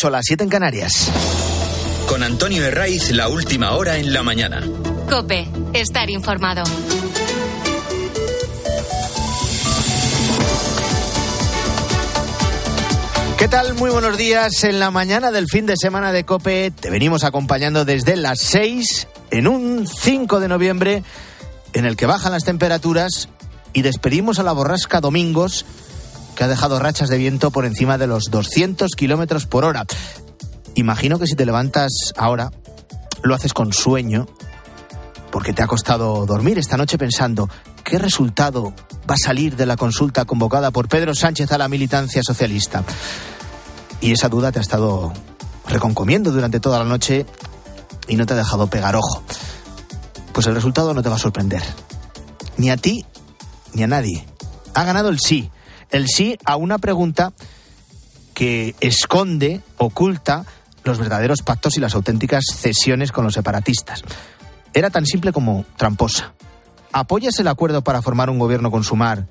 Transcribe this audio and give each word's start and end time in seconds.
Son 0.00 0.12
las 0.12 0.26
7 0.26 0.44
en 0.44 0.50
Canarias. 0.50 1.10
Con 2.06 2.22
Antonio 2.22 2.64
Herraiz, 2.64 3.10
la 3.10 3.28
última 3.28 3.72
hora 3.72 3.96
en 3.96 4.12
la 4.12 4.22
mañana. 4.22 4.62
Cope, 5.10 5.48
estar 5.72 6.08
informado. 6.08 6.62
¿Qué 13.38 13.48
tal? 13.48 13.74
Muy 13.74 13.90
buenos 13.90 14.16
días. 14.16 14.62
En 14.62 14.78
la 14.78 14.92
mañana 14.92 15.32
del 15.32 15.48
fin 15.48 15.66
de 15.66 15.74
semana 15.76 16.12
de 16.12 16.22
Cope 16.22 16.70
te 16.70 16.90
venimos 16.90 17.24
acompañando 17.24 17.84
desde 17.84 18.14
las 18.14 18.38
6 18.38 19.08
en 19.32 19.48
un 19.48 19.88
5 19.88 20.38
de 20.38 20.46
noviembre 20.46 21.02
en 21.72 21.86
el 21.86 21.96
que 21.96 22.06
bajan 22.06 22.30
las 22.30 22.44
temperaturas 22.44 23.28
y 23.72 23.82
despedimos 23.82 24.38
a 24.38 24.44
la 24.44 24.52
borrasca 24.52 25.00
Domingos 25.00 25.66
que 26.38 26.44
ha 26.44 26.48
dejado 26.48 26.78
rachas 26.78 27.08
de 27.08 27.18
viento 27.18 27.50
por 27.50 27.64
encima 27.64 27.98
de 27.98 28.06
los 28.06 28.26
200 28.30 28.92
kilómetros 28.92 29.46
por 29.46 29.64
hora. 29.64 29.84
Imagino 30.76 31.18
que 31.18 31.26
si 31.26 31.34
te 31.34 31.44
levantas 31.44 31.90
ahora 32.16 32.52
lo 33.24 33.34
haces 33.34 33.52
con 33.52 33.72
sueño 33.72 34.28
porque 35.32 35.52
te 35.52 35.64
ha 35.64 35.66
costado 35.66 36.26
dormir 36.26 36.56
esta 36.56 36.76
noche 36.76 36.96
pensando 36.96 37.50
qué 37.82 37.98
resultado 37.98 38.72
va 39.10 39.16
a 39.16 39.18
salir 39.18 39.56
de 39.56 39.66
la 39.66 39.76
consulta 39.76 40.26
convocada 40.26 40.70
por 40.70 40.86
Pedro 40.86 41.12
Sánchez 41.12 41.50
a 41.50 41.58
la 41.58 41.66
militancia 41.66 42.22
socialista. 42.22 42.84
Y 44.00 44.12
esa 44.12 44.28
duda 44.28 44.52
te 44.52 44.60
ha 44.60 44.62
estado 44.62 45.12
reconcomiendo 45.66 46.30
durante 46.30 46.60
toda 46.60 46.78
la 46.78 46.84
noche 46.84 47.26
y 48.06 48.14
no 48.14 48.26
te 48.26 48.34
ha 48.34 48.36
dejado 48.36 48.68
pegar 48.68 48.94
ojo. 48.94 49.24
Pues 50.32 50.46
el 50.46 50.54
resultado 50.54 50.94
no 50.94 51.02
te 51.02 51.08
va 51.08 51.16
a 51.16 51.18
sorprender. 51.18 51.64
Ni 52.58 52.70
a 52.70 52.76
ti 52.76 53.04
ni 53.72 53.82
a 53.82 53.88
nadie. 53.88 54.24
Ha 54.74 54.84
ganado 54.84 55.08
el 55.08 55.18
sí. 55.18 55.50
El 55.90 56.06
sí 56.08 56.38
a 56.44 56.56
una 56.56 56.78
pregunta 56.78 57.32
que 58.34 58.74
esconde, 58.80 59.62
oculta 59.78 60.44
los 60.84 60.98
verdaderos 60.98 61.42
pactos 61.42 61.76
y 61.76 61.80
las 61.80 61.94
auténticas 61.94 62.44
cesiones 62.54 63.12
con 63.12 63.24
los 63.24 63.34
separatistas. 63.34 64.02
Era 64.74 64.90
tan 64.90 65.06
simple 65.06 65.32
como 65.32 65.64
tramposa. 65.76 66.34
¿Apoyas 66.92 67.38
el 67.38 67.48
acuerdo 67.48 67.82
para 67.82 68.02
formar 68.02 68.30
un 68.30 68.38
gobierno 68.38 68.70
con 68.70 68.84
Sumar 68.84 69.26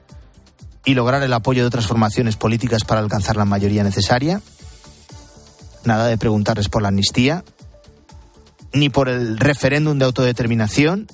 y 0.86 0.94
lograr 0.94 1.24
el 1.24 1.34
apoyo 1.34 1.64
de 1.64 1.68
otras 1.68 1.88
formaciones 1.88 2.36
políticas 2.36 2.84
para 2.84 3.02
alcanzar 3.02 3.36
la 3.36 3.46
mayoría 3.46 3.84
necesaria? 3.84 4.42
Nada 5.84 6.08
de 6.08 6.18
preguntarles 6.18 6.70
por 6.70 6.82
la 6.82 6.90
amnistía, 6.90 7.44
ni 8.74 8.90
por 8.90 9.10
el 9.10 9.38
referéndum 9.38 9.98
de 9.98 10.06
autodeterminación, 10.06 11.08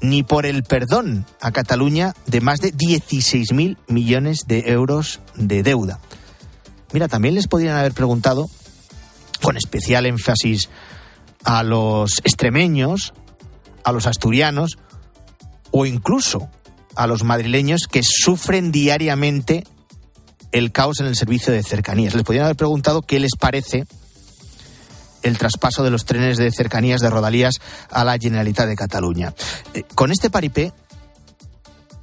ni 0.00 0.22
por 0.22 0.46
el 0.46 0.62
perdón 0.62 1.26
a 1.40 1.50
Cataluña 1.50 2.14
de 2.26 2.40
más 2.40 2.60
de 2.60 2.72
16.000 2.72 3.76
millones 3.88 4.46
de 4.46 4.70
euros 4.70 5.20
de 5.34 5.62
deuda. 5.62 6.00
Mira, 6.92 7.08
también 7.08 7.34
les 7.34 7.48
podrían 7.48 7.76
haber 7.76 7.92
preguntado, 7.92 8.48
con 9.42 9.56
especial 9.56 10.06
énfasis 10.06 10.70
a 11.44 11.62
los 11.62 12.18
extremeños, 12.18 13.12
a 13.84 13.92
los 13.92 14.06
asturianos 14.06 14.78
o 15.70 15.86
incluso 15.86 16.48
a 16.94 17.06
los 17.06 17.24
madrileños 17.24 17.86
que 17.90 18.02
sufren 18.02 18.72
diariamente 18.72 19.64
el 20.52 20.72
caos 20.72 21.00
en 21.00 21.06
el 21.06 21.16
servicio 21.16 21.52
de 21.52 21.62
cercanías. 21.62 22.14
Les 22.14 22.24
podrían 22.24 22.46
haber 22.46 22.56
preguntado 22.56 23.02
qué 23.02 23.20
les 23.20 23.36
parece 23.38 23.86
el 25.28 25.38
traspaso 25.38 25.84
de 25.84 25.90
los 25.90 26.04
trenes 26.04 26.36
de 26.36 26.50
cercanías 26.50 27.00
de 27.00 27.10
Rodalías 27.10 27.60
a 27.90 28.04
la 28.04 28.18
Generalitat 28.18 28.66
de 28.66 28.76
Cataluña. 28.76 29.34
Eh, 29.74 29.84
con 29.94 30.10
este 30.10 30.30
paripé, 30.30 30.72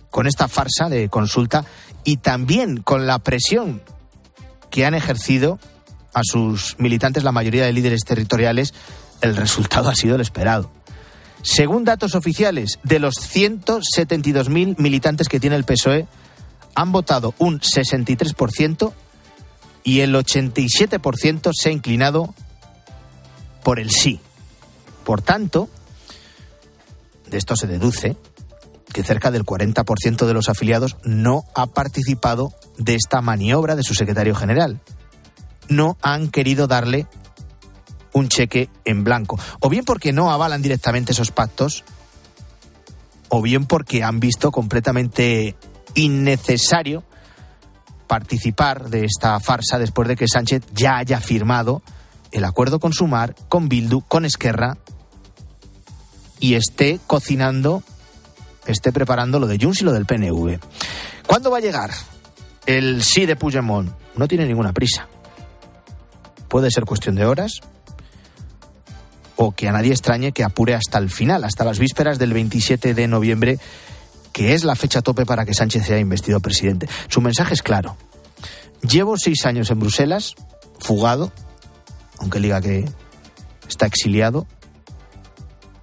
con 0.10 0.28
esta 0.28 0.48
farsa 0.48 0.88
de 0.90 1.10
consulta 1.10 1.66
y 2.04 2.18
también 2.18 2.78
con 2.78 3.06
la 3.08 3.20
presión 3.20 3.82
que 4.70 4.86
han 4.86 4.94
ejercido 4.94 5.60
a 6.14 6.22
sus 6.24 6.76
militantes 6.80 7.24
la 7.24 7.34
mayoría 7.34 7.66
de 7.66 7.74
líderes 7.74 8.02
territoriales, 8.06 8.74
el 9.22 9.36
resultado 9.36 9.90
ha 9.90 9.96
sido 9.96 10.16
el 10.16 10.22
esperado. 10.22 10.72
Según 11.42 11.84
datos 11.84 12.16
oficiales, 12.16 12.80
de 12.84 13.00
los 13.00 13.16
172.000 13.16 14.80
militantes 14.80 15.28
que 15.28 15.40
tiene 15.40 15.56
el 15.56 15.64
PSOE, 15.64 16.08
han 16.74 16.92
votado 16.92 17.34
un 17.38 17.60
63% 17.60 18.94
y 19.84 20.00
el 20.00 20.16
87% 20.16 21.52
se 21.54 21.70
ha 21.70 21.72
inclinado 21.72 22.34
por 23.66 23.80
el 23.80 23.90
sí. 23.90 24.20
Por 25.04 25.24
tanto, 25.24 25.68
de 27.28 27.38
esto 27.40 27.56
se 27.56 27.66
deduce 27.66 28.16
que 28.94 29.04
cerca 29.04 29.32
del 29.32 29.44
40% 29.44 30.28
de 30.28 30.34
los 30.36 30.50
afiliados 30.50 30.98
no 31.04 31.46
ha 31.56 31.66
participado 31.66 32.54
de 32.78 32.94
esta 32.94 33.22
maniobra 33.22 33.76
de 33.76 33.82
su 33.82 33.96
secretario 33.96 34.36
general. 34.36 34.82
No 35.68 35.98
han 36.04 36.30
querido 36.30 36.68
darle 36.68 37.08
un 38.14 38.30
cheque 38.30 38.70
en 38.86 39.04
blanco. 39.04 39.40
O 39.60 39.68
bien 39.68 39.84
porque 39.84 40.14
no 40.14 40.32
avalan 40.32 40.62
directamente 40.62 41.14
esos 41.14 41.32
pactos, 41.32 41.84
o 43.30 43.42
bien 43.42 43.66
porque 43.66 44.04
han 44.04 44.20
visto 44.20 44.52
completamente 44.52 45.56
innecesario 45.96 47.04
participar 48.06 48.92
de 48.92 49.06
esta 49.06 49.40
farsa 49.40 49.80
después 49.80 50.08
de 50.08 50.16
que 50.16 50.28
Sánchez 50.28 50.62
ya 50.72 50.98
haya 50.98 51.20
firmado 51.20 51.82
el 52.36 52.44
acuerdo 52.44 52.80
con 52.80 52.92
Sumar, 52.92 53.34
con 53.48 53.70
Bildu, 53.70 54.02
con 54.02 54.26
Esquerra 54.26 54.78
y 56.42 56.56
esté 56.56 57.00
cocinando, 57.08 57.82
esté 58.66 58.92
preparando 58.92 59.40
lo 59.40 59.48
de 59.48 59.58
Junts 59.58 59.82
y 59.82 59.86
lo 59.86 59.94
del 59.94 60.06
PNV. 60.06 60.60
¿Cuándo 61.26 61.50
va 61.50 61.60
a 61.60 61.62
llegar 61.62 61.92
el 62.66 63.04
sí 63.04 63.26
de 63.26 63.38
Puigdemont? 63.38 63.90
No 64.18 64.28
tiene 64.28 64.46
ninguna 64.46 64.74
prisa. 64.74 65.08
Puede 66.50 66.70
ser 66.72 66.84
cuestión 66.84 67.16
de 67.16 67.26
horas, 67.26 67.62
o 69.38 69.54
que 69.54 69.70
a 69.70 69.72
nadie 69.72 69.94
extrañe 69.94 70.34
que 70.34 70.44
apure 70.44 70.76
hasta 70.76 70.98
el 70.98 71.10
final, 71.10 71.46
hasta 71.46 71.64
las 71.64 71.80
vísperas 71.80 72.20
del 72.20 72.34
27 72.34 72.94
de 72.94 73.08
noviembre, 73.08 73.60
que 74.34 74.54
es 74.54 74.66
la 74.66 74.76
fecha 74.76 75.02
tope 75.02 75.26
para 75.26 75.46
que 75.46 75.54
Sánchez 75.54 75.86
sea 75.86 76.00
investido 76.00 76.42
presidente. 76.42 76.90
Su 77.08 77.22
mensaje 77.22 77.54
es 77.54 77.62
claro. 77.62 77.96
Llevo 78.82 79.16
seis 79.18 79.46
años 79.46 79.72
en 79.72 79.80
Bruselas, 79.80 80.36
fugado, 80.80 81.32
aunque 82.20 82.40
diga 82.40 82.62
que 82.62 82.86
está 83.68 83.86
exiliado. 83.86 84.48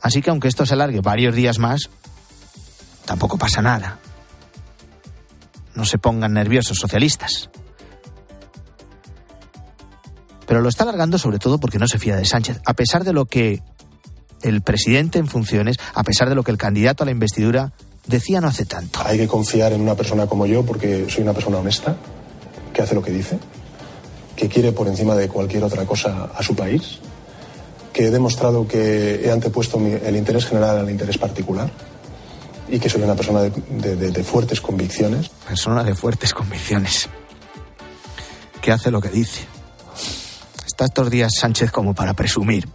Así 0.01 0.23
que 0.23 0.31
aunque 0.31 0.49
esto 0.49 0.67
se 0.67 0.75
alargue 0.75 1.01
varios 1.01 1.35
días 1.35 1.59
más, 1.59 1.91
tampoco 3.05 3.39
pasa 3.39 3.63
nada. 3.63 3.99
No 5.75 5.85
se 5.85 5.99
pongan 5.99 6.35
nerviosos 6.35 6.79
socialistas 6.79 7.51
pero 10.53 10.61
lo 10.61 10.69
está 10.69 10.83
alargando 10.85 11.17
sobre 11.17 11.39
todo 11.39 11.59
porque 11.59 11.79
no 11.79 11.89
se 11.89 11.99
fía 11.99 12.15
de 12.15 12.27
Sánchez, 12.27 12.61
a 12.67 12.75
pesar 12.75 13.05
de 13.05 13.15
lo 13.15 13.25
que 13.25 13.63
el 14.43 14.61
presidente 14.61 15.19
en 15.19 15.27
funciones, 15.27 15.79
a 15.95 16.03
pesar 16.03 16.29
de 16.29 16.35
lo 16.35 16.43
que 16.43 16.51
el 16.51 16.59
candidato 16.59 17.05
a 17.05 17.07
la 17.07 17.11
investidura 17.11 17.73
decía 18.07 18.39
no 18.43 18.49
hace 18.49 18.67
tanto. 18.67 19.01
Hay 19.03 19.17
que 19.17 19.27
confiar 19.27 19.73
en 19.73 19.81
una 19.81 19.95
persona 19.95 20.27
como 20.27 20.45
yo 20.45 20.63
porque 20.63 21.07
soy 21.09 21.23
una 21.23 21.33
persona 21.33 21.57
honesta, 21.57 21.97
que 22.75 22.83
hace 22.83 22.95
lo 22.95 23.01
que 23.01 23.13
dice, 23.13 23.39
que 24.37 24.49
quiere 24.49 24.73
por 24.73 24.89
encima 24.89 25.15
de 25.15 25.29
cualquier 25.29 25.65
otra 25.65 25.85
cosa 25.85 26.31
a 26.35 26.43
su 26.43 26.55
país, 26.55 26.99
que 27.93 28.07
he 28.07 28.11
demostrado 28.11 28.67
que 28.67 29.23
he 29.25 29.31
antepuesto 29.31 29.79
el 29.79 30.17
interés 30.17 30.47
general 30.47 30.79
al 30.79 30.91
interés 30.91 31.19
particular 31.19 31.71
y 32.69 32.79
que 32.79 32.89
soy 32.89 33.03
una 33.03 33.15
persona 33.15 33.43
de, 33.43 34.25
fuertes 34.25 34.61
convicciones. 34.61 35.31
Persona 35.47 35.85
de 35.85 35.95
fuertes 35.95 36.33
convicciones, 36.33 37.09
que 38.61 38.73
hace 38.73 38.91
lo 38.91 39.01
que 39.01 39.11
dice 39.11 39.47
Está 40.67 40.87
estos 40.87 41.11
días 41.11 41.33
Sánchez 41.39 41.71
como 41.71 41.95
para 41.95 42.15
presumir. 42.15 42.67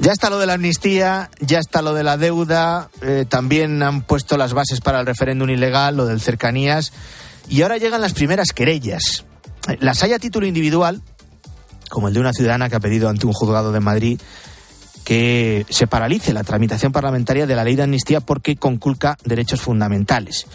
Ya 0.00 0.12
está 0.12 0.30
lo 0.30 0.38
de 0.38 0.46
la 0.46 0.54
amnistía, 0.54 1.30
ya 1.40 1.58
está 1.58 1.82
lo 1.82 1.92
de 1.92 2.02
la 2.02 2.16
deuda, 2.16 2.88
eh, 3.02 3.26
también 3.28 3.82
han 3.82 4.02
puesto 4.02 4.38
las 4.38 4.54
bases 4.54 4.80
para 4.80 5.00
el 5.00 5.06
referéndum 5.06 5.50
ilegal, 5.50 5.96
lo 5.96 6.06
del 6.06 6.20
cercanías, 6.20 6.92
y 7.48 7.62
ahora 7.62 7.76
llegan 7.76 8.00
las 8.00 8.14
primeras 8.14 8.52
querellas. 8.52 9.24
Las 9.80 10.02
hay 10.02 10.12
a 10.12 10.18
título 10.18 10.46
individual, 10.46 11.02
como 11.88 12.08
el 12.08 12.14
de 12.14 12.20
una 12.20 12.32
ciudadana 12.32 12.68
que 12.68 12.76
ha 12.76 12.80
pedido 12.80 13.08
ante 13.08 13.26
un 13.26 13.32
juzgado 13.32 13.72
de 13.72 13.80
Madrid 13.80 14.20
que 15.04 15.66
se 15.68 15.86
paralice 15.86 16.32
la 16.32 16.44
tramitación 16.44 16.92
parlamentaria 16.92 17.46
de 17.46 17.56
la 17.56 17.64
ley 17.64 17.76
de 17.76 17.82
amnistía 17.82 18.20
porque 18.20 18.56
conculca 18.56 19.16
derechos 19.24 19.60
fundamentales. 19.60 20.46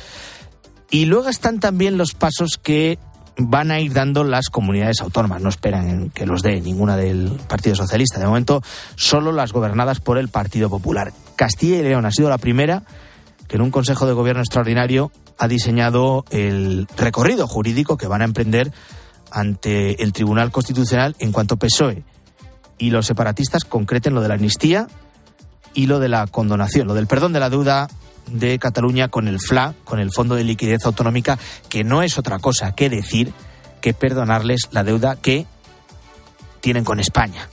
Y 0.90 1.06
luego 1.06 1.30
están 1.30 1.60
también 1.60 1.98
los 1.98 2.14
pasos 2.14 2.58
que 2.62 2.98
van 3.38 3.72
a 3.72 3.80
ir 3.80 3.94
dando 3.94 4.24
las 4.24 4.50
comunidades 4.50 5.02
autónomas. 5.02 5.42
No 5.42 5.50
esperan 5.50 6.10
que 6.10 6.26
los 6.26 6.42
dé 6.42 6.62
ninguna 6.62 6.96
del 6.96 7.40
Partido 7.48 7.76
Socialista. 7.76 8.20
De 8.20 8.26
momento, 8.26 8.62
solo 8.96 9.32
las 9.32 9.52
gobernadas 9.52 10.00
por 10.00 10.18
el 10.18 10.30
Partido 10.30 10.70
Popular. 10.70 11.12
Castilla 11.36 11.78
y 11.78 11.84
León 11.84 12.06
ha 12.06 12.12
sido 12.12 12.30
la 12.30 12.38
primera 12.38 12.84
que 13.48 13.58
en 13.58 13.62
un 13.62 13.72
Consejo 13.72 14.06
de 14.08 14.14
Gobierno 14.14 14.42
extraordinario 14.42 15.12
ha 15.38 15.48
diseñado 15.48 16.26
el 16.30 16.88
recorrido 16.98 17.48
jurídico 17.48 17.98
que 17.98 18.08
van 18.08 18.22
a 18.22 18.26
emprender 18.26 18.72
ante 19.32 20.02
el 20.04 20.14
Tribunal 20.14 20.52
Constitucional 20.52 21.16
en 21.20 21.32
cuanto 21.32 21.58
PSOE 21.58 22.04
y 22.78 22.92
los 22.92 23.06
separatistas 23.06 23.66
concreten 23.66 24.14
lo 24.14 24.22
de 24.22 24.28
la 24.28 24.36
amnistía 24.36 24.88
y 25.74 25.88
lo 25.88 26.00
de 26.00 26.10
la 26.10 26.28
condonación, 26.28 26.88
lo 26.88 26.94
del 26.94 27.08
perdón 27.08 27.34
de 27.34 27.40
la 27.40 27.50
deuda 27.50 27.88
de 28.32 28.60
Cataluña 28.60 29.08
con 29.08 29.28
el 29.28 29.40
FLA, 29.40 29.74
con 29.84 30.00
el 30.00 30.12
Fondo 30.12 30.36
de 30.36 30.44
Liquidez 30.44 30.86
Autonómica, 30.86 31.38
que 31.70 31.84
no 31.84 32.04
es 32.04 32.18
otra 32.18 32.40
cosa 32.40 32.74
que 32.74 32.90
decir 32.90 33.32
que 33.82 33.94
perdonarles 33.94 34.70
la 34.72 34.84
deuda 34.84 35.16
que 35.16 35.46
tienen 36.62 36.84
con 36.84 37.00
España. 37.00 37.50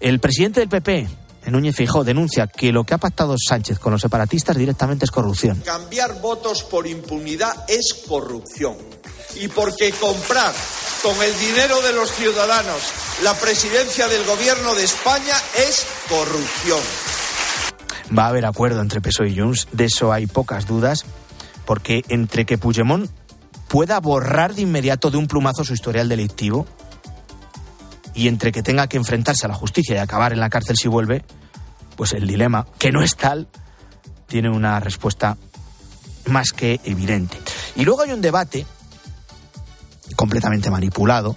El 0.00 0.18
presidente 0.18 0.60
del 0.60 0.68
PP, 0.68 1.08
Núñez 1.50 1.74
Fijó, 1.74 2.04
denuncia 2.04 2.46
que 2.46 2.72
lo 2.72 2.84
que 2.84 2.94
ha 2.94 2.98
pactado 2.98 3.34
Sánchez 3.36 3.78
con 3.78 3.92
los 3.92 4.00
separatistas 4.00 4.56
directamente 4.56 5.04
es 5.04 5.10
corrupción. 5.10 5.60
Cambiar 5.60 6.20
votos 6.20 6.62
por 6.62 6.86
impunidad 6.86 7.64
es 7.68 7.94
corrupción. 8.06 8.76
Y 9.34 9.48
porque 9.48 9.92
comprar 9.92 10.52
con 11.02 11.20
el 11.22 11.38
dinero 11.38 11.80
de 11.82 11.92
los 11.92 12.12
ciudadanos 12.12 12.80
la 13.22 13.34
presidencia 13.34 14.06
del 14.08 14.24
gobierno 14.24 14.74
de 14.74 14.84
España 14.84 15.34
es 15.56 15.86
corrupción. 16.08 16.80
Va 18.16 18.26
a 18.26 18.28
haber 18.28 18.46
acuerdo 18.46 18.80
entre 18.80 19.00
PSOE 19.00 19.30
y 19.30 19.38
Junts, 19.38 19.68
de 19.72 19.86
eso 19.86 20.12
hay 20.12 20.26
pocas 20.26 20.66
dudas, 20.66 21.04
porque 21.64 22.04
entre 22.08 22.44
que 22.44 22.58
Puigdemont 22.58 23.10
pueda 23.68 23.98
borrar 24.00 24.54
de 24.54 24.62
inmediato 24.62 25.10
de 25.10 25.16
un 25.16 25.26
plumazo 25.26 25.64
su 25.64 25.72
historial 25.72 26.08
delictivo 26.08 26.66
y 28.14 28.28
entre 28.28 28.52
que 28.52 28.62
tenga 28.62 28.86
que 28.86 28.96
enfrentarse 28.96 29.46
a 29.46 29.48
la 29.48 29.54
justicia 29.54 29.94
y 29.94 29.98
acabar 29.98 30.32
en 30.32 30.40
la 30.40 30.50
cárcel 30.50 30.76
si 30.76 30.88
vuelve, 30.88 31.24
pues 31.96 32.12
el 32.12 32.26
dilema, 32.26 32.66
que 32.78 32.92
no 32.92 33.02
es 33.02 33.16
tal, 33.16 33.48
tiene 34.26 34.50
una 34.50 34.80
respuesta 34.80 35.36
más 36.26 36.52
que 36.52 36.80
evidente. 36.84 37.38
Y 37.76 37.84
luego 37.84 38.02
hay 38.02 38.12
un 38.12 38.20
debate 38.20 38.66
completamente 40.16 40.70
manipulado 40.70 41.36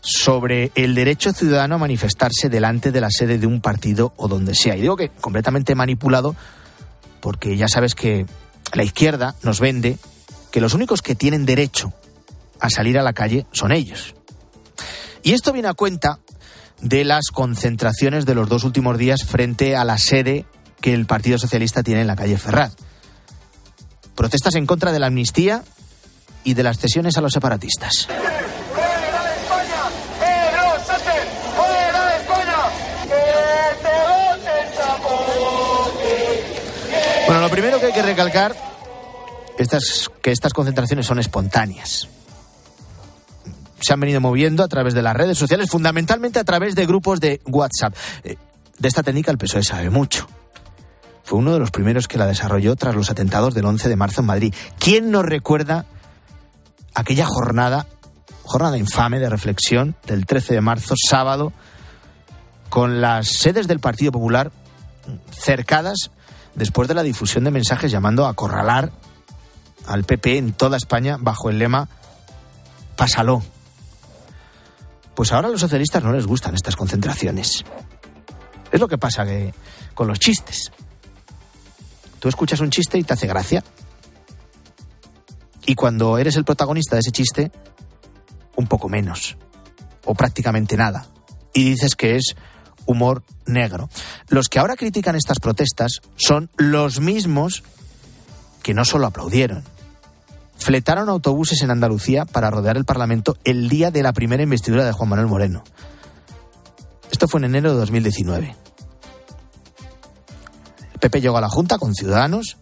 sobre 0.00 0.70
el 0.74 0.94
derecho 0.94 1.32
ciudadano 1.32 1.76
a 1.76 1.78
manifestarse 1.78 2.48
delante 2.48 2.92
de 2.92 3.00
la 3.00 3.10
sede 3.10 3.38
de 3.38 3.46
un 3.46 3.60
partido 3.60 4.12
o 4.16 4.28
donde 4.28 4.54
sea. 4.54 4.76
Y 4.76 4.82
digo 4.82 4.96
que 4.96 5.08
completamente 5.08 5.74
manipulado 5.74 6.36
porque 7.20 7.56
ya 7.56 7.66
sabes 7.68 7.94
que 7.94 8.26
la 8.72 8.84
izquierda 8.84 9.34
nos 9.42 9.58
vende 9.58 9.98
que 10.52 10.60
los 10.60 10.74
únicos 10.74 11.02
que 11.02 11.14
tienen 11.14 11.44
derecho 11.44 11.92
a 12.60 12.70
salir 12.70 12.98
a 12.98 13.02
la 13.02 13.12
calle 13.12 13.46
son 13.52 13.72
ellos. 13.72 14.15
Y 15.26 15.32
esto 15.32 15.52
viene 15.52 15.66
a 15.66 15.74
cuenta 15.74 16.20
de 16.80 17.04
las 17.04 17.32
concentraciones 17.32 18.26
de 18.26 18.36
los 18.36 18.48
dos 18.48 18.62
últimos 18.62 18.96
días 18.96 19.24
frente 19.24 19.74
a 19.74 19.82
la 19.82 19.98
sede 19.98 20.44
que 20.80 20.94
el 20.94 21.04
Partido 21.04 21.36
Socialista 21.36 21.82
tiene 21.82 22.02
en 22.02 22.06
la 22.06 22.14
calle 22.14 22.38
Ferraz. 22.38 22.76
Protestas 24.14 24.54
en 24.54 24.66
contra 24.66 24.92
de 24.92 25.00
la 25.00 25.08
amnistía 25.08 25.64
y 26.44 26.54
de 26.54 26.62
las 26.62 26.78
cesiones 26.78 27.16
a 27.16 27.22
los 27.22 27.32
separatistas. 27.32 28.06
Bueno, 37.26 37.40
lo 37.40 37.50
primero 37.50 37.80
que 37.80 37.86
hay 37.86 37.92
que 37.92 38.02
recalcar 38.02 38.54
es 39.58 40.08
que 40.22 40.30
estas 40.30 40.52
concentraciones 40.52 41.04
son 41.04 41.18
espontáneas. 41.18 42.10
Se 43.80 43.92
han 43.92 44.00
venido 44.00 44.20
moviendo 44.20 44.62
a 44.62 44.68
través 44.68 44.94
de 44.94 45.02
las 45.02 45.16
redes 45.16 45.36
sociales, 45.38 45.70
fundamentalmente 45.70 46.38
a 46.38 46.44
través 46.44 46.74
de 46.74 46.86
grupos 46.86 47.20
de 47.20 47.40
WhatsApp. 47.46 47.94
Eh, 48.24 48.36
de 48.78 48.88
esta 48.88 49.02
técnica 49.02 49.30
el 49.30 49.38
PSOE 49.38 49.62
sabe 49.62 49.90
mucho. 49.90 50.28
Fue 51.24 51.38
uno 51.38 51.52
de 51.52 51.58
los 51.58 51.70
primeros 51.70 52.08
que 52.08 52.18
la 52.18 52.26
desarrolló 52.26 52.76
tras 52.76 52.94
los 52.94 53.10
atentados 53.10 53.54
del 53.54 53.64
11 53.64 53.88
de 53.88 53.96
marzo 53.96 54.20
en 54.20 54.26
Madrid. 54.26 54.54
¿Quién 54.78 55.10
nos 55.10 55.24
recuerda 55.24 55.86
aquella 56.94 57.26
jornada, 57.26 57.86
jornada 58.44 58.78
infame 58.78 59.18
de 59.18 59.28
reflexión 59.28 59.96
del 60.06 60.24
13 60.24 60.54
de 60.54 60.60
marzo, 60.60 60.94
sábado, 60.96 61.52
con 62.68 63.00
las 63.00 63.28
sedes 63.28 63.66
del 63.66 63.80
Partido 63.80 64.12
Popular 64.12 64.52
cercadas 65.30 66.10
después 66.54 66.88
de 66.88 66.94
la 66.94 67.02
difusión 67.02 67.44
de 67.44 67.50
mensajes 67.50 67.90
llamando 67.90 68.26
a 68.26 68.30
acorralar 68.30 68.90
al 69.86 70.04
PP 70.04 70.38
en 70.38 70.52
toda 70.52 70.76
España 70.76 71.16
bajo 71.20 71.50
el 71.50 71.58
lema 71.58 71.88
Pásalo. 72.96 73.42
Pues 75.16 75.32
ahora 75.32 75.48
a 75.48 75.50
los 75.50 75.62
socialistas 75.62 76.04
no 76.04 76.12
les 76.12 76.26
gustan 76.26 76.54
estas 76.54 76.76
concentraciones. 76.76 77.64
Es 78.70 78.78
lo 78.78 78.86
que 78.86 78.98
pasa 78.98 79.24
que, 79.24 79.54
con 79.94 80.06
los 80.06 80.20
chistes. 80.20 80.70
Tú 82.20 82.28
escuchas 82.28 82.60
un 82.60 82.68
chiste 82.68 82.98
y 82.98 83.02
te 83.02 83.14
hace 83.14 83.26
gracia. 83.26 83.64
Y 85.64 85.74
cuando 85.74 86.18
eres 86.18 86.36
el 86.36 86.44
protagonista 86.44 86.96
de 86.96 87.00
ese 87.00 87.12
chiste, 87.12 87.50
un 88.56 88.66
poco 88.66 88.90
menos. 88.90 89.38
O 90.04 90.14
prácticamente 90.14 90.76
nada. 90.76 91.06
Y 91.54 91.70
dices 91.70 91.96
que 91.96 92.16
es 92.16 92.36
humor 92.84 93.24
negro. 93.46 93.88
Los 94.28 94.48
que 94.50 94.58
ahora 94.58 94.76
critican 94.76 95.16
estas 95.16 95.40
protestas 95.40 96.02
son 96.16 96.50
los 96.58 97.00
mismos 97.00 97.62
que 98.62 98.74
no 98.74 98.84
solo 98.84 99.06
aplaudieron, 99.06 99.64
fletaron 100.56 101.08
autobuses 101.08 101.62
en 101.62 101.70
Andalucía 101.70 102.24
para 102.24 102.50
rodear 102.50 102.76
el 102.76 102.84
Parlamento 102.84 103.36
el 103.44 103.68
día 103.68 103.90
de 103.90 104.02
la 104.02 104.12
primera 104.12 104.42
investidura 104.42 104.84
de 104.84 104.92
Juan 104.92 105.08
Manuel 105.08 105.28
Moreno. 105.28 105.62
Esto 107.10 107.28
fue 107.28 107.40
en 107.40 107.44
enero 107.44 107.72
de 107.72 107.78
2019. 107.78 108.56
El 110.94 111.00
PP 111.00 111.20
llegó 111.20 111.38
a 111.38 111.40
la 111.40 111.48
Junta 111.48 111.78
con 111.78 111.94
Ciudadanos, 111.94 112.56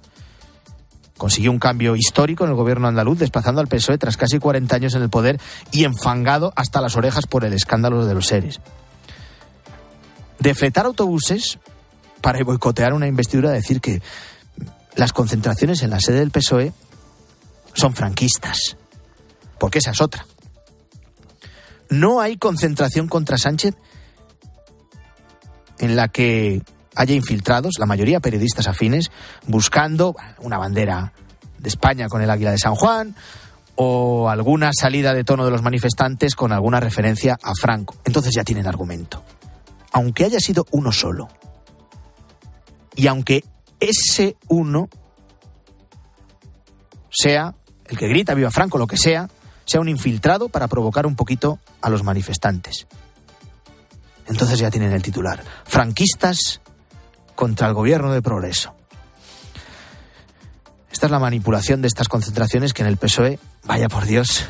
consiguió 1.17 1.51
un 1.51 1.59
cambio 1.59 1.97
histórico 1.97 2.45
en 2.45 2.51
el 2.51 2.57
gobierno 2.57 2.89
andaluz, 2.89 3.19
desplazando 3.19 3.61
al 3.61 3.69
PSOE 3.69 3.99
tras 3.99 4.17
casi 4.17 4.39
40 4.39 4.75
años 4.77 4.95
en 4.95 5.03
el 5.03 5.11
poder 5.11 5.41
y 5.73 5.85
enfangado 5.85 6.53
hasta 6.57 6.81
las 6.81 6.97
orejas 6.97 7.27
por 7.27 7.45
el 7.45 7.53
escándalo 7.53 8.05
de 8.05 8.15
los 8.15 8.27
seres. 8.27 8.61
De 10.41 10.55
fletar 10.55 10.85
autobuses 10.85 11.59
para 12.21 12.43
boicotear 12.43 12.93
una 12.93 13.07
investidura, 13.07 13.51
decir 13.51 13.81
que 13.81 14.03
las 14.97 15.13
concentraciones 15.13 15.83
en 15.83 15.91
la 15.91 16.01
sede 16.01 16.19
del 16.19 16.31
PSOE 16.31 16.73
son 17.75 17.95
franquistas. 17.95 18.77
Porque 19.59 19.79
esa 19.79 19.91
es 19.91 20.01
otra. 20.01 20.27
No 21.91 22.21
hay 22.21 22.37
concentración 22.37 23.09
contra 23.09 23.39
Sánchez 23.39 23.75
en 25.79 25.97
la 25.97 26.09
que 26.09 26.63
haya 26.97 27.15
infiltrados, 27.15 27.75
la 27.79 27.87
mayoría 27.87 28.21
periodistas 28.21 28.69
afines, 28.69 29.11
buscando 29.47 30.15
una 30.39 30.59
bandera 30.59 31.13
de 31.59 31.69
España 31.69 32.09
con 32.09 32.23
el 32.23 32.31
águila 32.31 32.53
de 32.53 32.59
San 32.59 32.75
Juan 32.75 33.15
o 33.77 34.29
alguna 34.29 34.71
salida 34.73 35.15
de 35.15 35.25
tono 35.25 35.45
de 35.45 35.51
los 35.51 35.63
manifestantes 35.63 36.37
con 36.37 36.53
alguna 36.53 36.81
referencia 36.81 37.37
a 37.43 37.55
Franco. 37.55 37.97
Entonces 38.05 38.33
ya 38.35 38.45
tienen 38.45 38.67
argumento. 38.67 39.25
Aunque 39.93 40.25
haya 40.25 40.41
sido 40.41 40.65
uno 40.71 40.93
solo. 40.93 41.29
Y 42.95 43.09
aunque 43.09 43.45
ese 43.81 44.37
uno 44.49 44.89
sea 47.11 47.55
el 47.87 47.99
que 47.99 48.09
grita 48.09 48.35
viva 48.35 48.51
Franco, 48.51 48.79
lo 48.79 48.87
que 48.87 48.97
sea, 48.97 49.29
sea 49.65 49.81
un 49.81 49.89
infiltrado 49.89 50.49
para 50.49 50.69
provocar 50.69 51.07
un 51.07 51.17
poquito 51.17 51.59
a 51.81 51.91
los 51.91 52.03
manifestantes. 52.03 52.87
Entonces 54.27 54.59
ya 54.59 54.71
tienen 54.71 54.93
el 54.93 55.03
titular. 55.03 55.43
Franquistas 55.65 56.61
contra 57.35 57.69
el 57.69 57.75
gobierno 57.75 58.13
de 58.13 58.23
progreso. 58.23 58.75
Esta 60.91 61.07
es 61.07 61.13
la 61.13 61.19
manipulación 61.19 61.83
de 61.83 61.89
estas 61.89 62.09
concentraciones 62.09 62.73
que 62.73 62.83
en 62.83 62.89
el 62.89 62.97
PSOE, 62.97 63.39
vaya 63.65 63.89
por 63.89 64.05
Dios, 64.07 64.45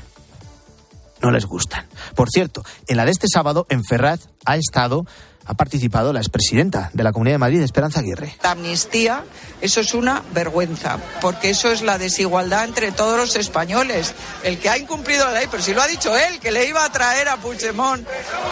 no 1.22 1.30
les 1.30 1.46
gustan. 1.46 1.86
Por 2.14 2.28
cierto, 2.28 2.62
en 2.86 2.98
la 2.98 3.06
de 3.06 3.12
este 3.12 3.28
sábado, 3.32 3.66
en 3.70 3.82
Ferraz, 3.82 4.28
ha 4.44 4.56
estado 4.56 5.06
ha 5.46 5.54
participado 5.54 6.12
la 6.12 6.20
expresidenta 6.20 6.90
de 6.92 7.02
la 7.02 7.12
Comunidad 7.12 7.34
de 7.34 7.38
Madrid, 7.38 7.62
Esperanza 7.62 8.00
Aguirre. 8.00 8.36
La 8.42 8.52
amnistía, 8.52 9.24
eso 9.60 9.80
es 9.80 9.94
una 9.94 10.22
vergüenza, 10.32 10.98
porque 11.20 11.50
eso 11.50 11.70
es 11.70 11.82
la 11.82 11.98
desigualdad 11.98 12.64
entre 12.64 12.92
todos 12.92 13.18
los 13.18 13.36
españoles. 13.36 14.14
El 14.42 14.58
que 14.58 14.68
ha 14.68 14.78
incumplido 14.78 15.24
la 15.26 15.40
ley, 15.40 15.48
pero 15.50 15.62
si 15.62 15.74
lo 15.74 15.82
ha 15.82 15.86
dicho 15.86 16.16
él, 16.16 16.38
que 16.40 16.50
le 16.50 16.66
iba 16.66 16.84
a 16.84 16.90
traer 16.90 17.28
a 17.28 17.36
Puigdemont 17.36 18.06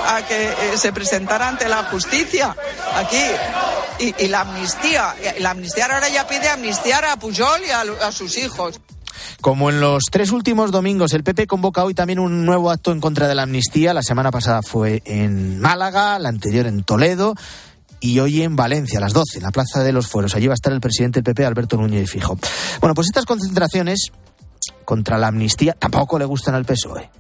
a 0.09 0.23
que 0.27 0.45
eh, 0.45 0.55
se 0.77 0.93
presentara 0.93 1.49
ante 1.49 1.69
la 1.69 1.85
justicia 1.85 2.55
aquí. 2.95 3.23
Y, 3.99 4.29
la 4.29 4.41
amnistía, 4.41 5.15
la 5.39 5.51
amnistía 5.51 5.87
ahora 5.87 6.09
ya 6.09 6.27
pide 6.27 6.49
amnistiar 6.49 7.05
a 7.05 7.17
Pujol 7.17 7.61
y 7.65 7.71
a 7.71 8.11
sus 8.11 8.37
hijos. 8.37 8.81
Como 9.43 9.71
en 9.71 9.81
los 9.81 10.05
tres 10.09 10.31
últimos 10.31 10.71
domingos, 10.71 11.15
el 11.15 11.25
PP 11.25 11.49
convoca 11.49 11.83
hoy 11.83 11.95
también 11.95 12.21
un 12.21 12.47
nuevo 12.47 12.71
acto 12.71 12.93
en 12.93 13.01
contra 13.01 13.27
de 13.27 13.35
la 13.35 13.43
amnistía. 13.43 13.93
La 13.93 14.05
semana 14.05 14.31
pasada 14.31 14.63
fue 14.63 15.03
en 15.05 15.59
Málaga, 15.59 16.21
la 16.21 16.29
anterior 16.29 16.69
en 16.69 16.85
Toledo 16.85 17.35
y 17.99 18.21
hoy 18.21 18.43
en 18.43 18.55
Valencia, 18.55 19.01
a 19.01 19.03
las 19.03 19.13
12, 19.13 19.39
en 19.39 19.43
la 19.43 19.51
Plaza 19.51 19.83
de 19.83 19.91
los 19.91 20.07
Fueros. 20.07 20.37
Allí 20.37 20.47
va 20.47 20.53
a 20.53 20.55
estar 20.55 20.73
el 20.73 20.81
presidente 20.81 21.19
del 21.19 21.25
PP, 21.25 21.45
Alberto 21.45 21.77
Núñez 21.77 22.09
Fijo. 22.09 22.39
Bueno, 22.81 22.95
pues 22.95 23.09
estas 23.09 23.25
concentraciones 23.25 24.13
contra 24.85 25.19
la 25.19 25.27
amnistía 25.27 25.73
tampoco 25.73 26.21
le 26.21 26.25
gustan 26.25 26.55
al 26.55 26.65
PSOE. 26.65 27.11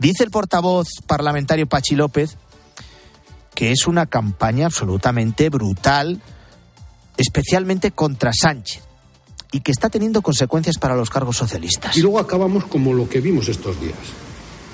Dice 0.00 0.24
el 0.24 0.32
portavoz 0.32 0.88
parlamentario 1.06 1.68
Pachi 1.68 1.94
López 1.94 2.38
que 3.54 3.70
es 3.70 3.86
una 3.86 4.06
campaña 4.06 4.66
absolutamente 4.66 5.48
brutal, 5.48 6.20
especialmente 7.16 7.92
contra 7.92 8.32
Sánchez 8.32 8.89
y 9.52 9.60
que 9.60 9.72
está 9.72 9.90
teniendo 9.90 10.22
consecuencias 10.22 10.78
para 10.78 10.96
los 10.96 11.10
cargos 11.10 11.36
socialistas. 11.36 11.96
Y 11.96 12.02
luego 12.02 12.18
acabamos 12.18 12.64
como 12.66 12.92
lo 12.92 13.08
que 13.08 13.20
vimos 13.20 13.48
estos 13.48 13.80
días. 13.80 13.98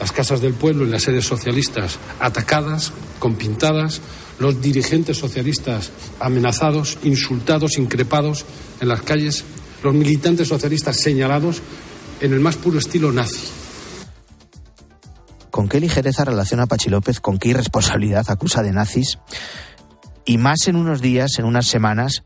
Las 0.01 0.13
casas 0.13 0.41
del 0.41 0.55
pueblo 0.55 0.85
y 0.85 0.91
las 0.91 1.05
sedes 1.05 1.25
socialistas 1.25 1.99
atacadas, 2.21 2.93
con 3.19 3.35
pintadas, 3.35 4.01
los 4.39 4.61
dirigentes 4.61 5.17
socialistas 5.17 5.91
amenazados, 6.21 6.99
insultados, 7.03 7.79
increpados 7.79 8.45
en 8.81 8.89
las 8.89 9.01
calles, 9.03 9.45
los 9.83 9.95
militantes 9.95 10.49
socialistas 10.49 11.01
señalados 11.01 11.63
en 12.21 12.33
el 12.33 12.41
más 12.41 12.57
puro 12.57 12.79
estilo 12.79 13.13
nazi 13.13 13.47
con 15.57 15.71
qué 15.71 15.81
ligereza 15.81 16.23
relaciona 16.27 16.65
a 16.65 16.67
Pachi 16.67 16.91
López, 16.91 17.19
con 17.19 17.39
qué 17.39 17.49
irresponsabilidad 17.49 18.27
acusa 18.29 18.63
de 18.63 18.73
nazis, 18.73 19.19
y 20.27 20.37
más 20.37 20.69
en 20.69 20.77
unos 20.77 21.01
días, 21.01 21.39
en 21.39 21.47
unas 21.47 21.67
semanas, 21.67 22.25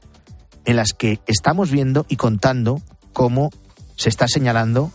en 0.64 0.76
las 0.76 0.92
que 0.92 1.20
estamos 1.26 1.70
viendo 1.70 2.06
y 2.08 2.16
contando 2.16 2.80
cómo 3.12 3.50
se 3.96 4.08
está 4.08 4.28
señalando 4.28 4.92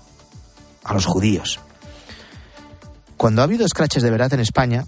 a 0.83 0.93
los 0.93 1.05
judíos. 1.05 1.59
Cuando 3.17 3.41
ha 3.41 3.45
habido 3.45 3.65
escraches 3.65 4.03
de 4.03 4.11
verdad 4.11 4.33
en 4.33 4.39
España, 4.39 4.85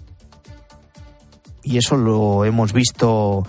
y 1.62 1.78
eso 1.78 1.96
lo 1.96 2.44
hemos 2.44 2.72
visto 2.72 3.44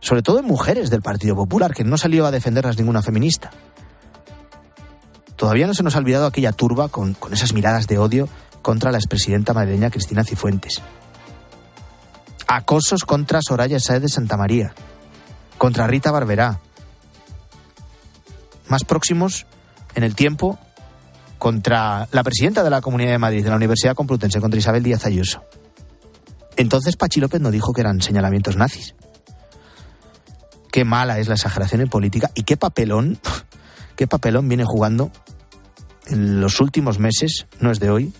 sobre 0.00 0.22
todo 0.22 0.38
en 0.38 0.46
mujeres 0.46 0.90
del 0.90 1.02
Partido 1.02 1.36
Popular, 1.36 1.74
que 1.74 1.84
no 1.84 1.98
salió 1.98 2.26
a 2.26 2.30
defenderlas 2.30 2.78
ninguna 2.78 3.02
feminista. 3.02 3.50
Todavía 5.36 5.66
no 5.66 5.74
se 5.74 5.82
nos 5.82 5.94
ha 5.94 5.98
olvidado 5.98 6.26
aquella 6.26 6.52
turba 6.52 6.88
con, 6.88 7.14
con 7.14 7.32
esas 7.32 7.52
miradas 7.52 7.86
de 7.86 7.98
odio 7.98 8.28
contra 8.62 8.90
la 8.90 8.98
expresidenta 8.98 9.54
madrileña 9.54 9.90
Cristina 9.90 10.24
Cifuentes. 10.24 10.82
Acosos 12.46 13.04
contra 13.04 13.40
Soraya 13.42 13.78
Saez 13.78 14.02
de 14.02 14.08
Santa 14.08 14.36
María, 14.36 14.74
contra 15.60 15.86
Rita 15.86 16.10
Barberá. 16.10 16.58
Más 18.68 18.82
próximos 18.84 19.44
en 19.94 20.04
el 20.04 20.14
tiempo 20.14 20.58
contra 21.38 22.08
la 22.12 22.24
presidenta 22.24 22.64
de 22.64 22.70
la 22.70 22.80
Comunidad 22.80 23.10
de 23.10 23.18
Madrid, 23.18 23.44
de 23.44 23.50
la 23.50 23.56
Universidad 23.56 23.94
Complutense, 23.94 24.40
contra 24.40 24.58
Isabel 24.58 24.82
Díaz 24.82 25.04
Ayuso. 25.04 25.44
Entonces 26.56 26.96
Pachi 26.96 27.20
López 27.20 27.42
no 27.42 27.50
dijo 27.50 27.74
que 27.74 27.82
eran 27.82 28.00
señalamientos 28.00 28.56
nazis. 28.56 28.94
Qué 30.72 30.86
mala 30.86 31.18
es 31.18 31.28
la 31.28 31.34
exageración 31.34 31.82
en 31.82 31.88
política 31.90 32.30
y 32.34 32.44
qué 32.44 32.56
papelón, 32.56 33.18
qué 33.96 34.06
papelón 34.06 34.48
viene 34.48 34.64
jugando 34.64 35.12
en 36.06 36.40
los 36.40 36.58
últimos 36.62 36.98
meses, 36.98 37.46
no 37.58 37.70
es 37.70 37.80
de 37.80 37.90
hoy, 37.90 38.14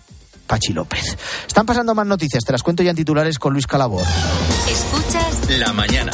Pachi 0.45 0.73
López. 0.73 1.17
Están 1.47 1.65
pasando 1.65 1.95
más 1.95 2.05
noticias, 2.05 2.43
te 2.43 2.51
las 2.51 2.61
cuento 2.61 2.83
ya 2.83 2.91
en 2.91 2.97
titulares 2.97 3.39
con 3.39 3.53
Luis 3.53 3.65
Calabor. 3.65 4.03
Escuchas 4.67 5.49
La 5.57 5.73
mañana. 5.73 6.11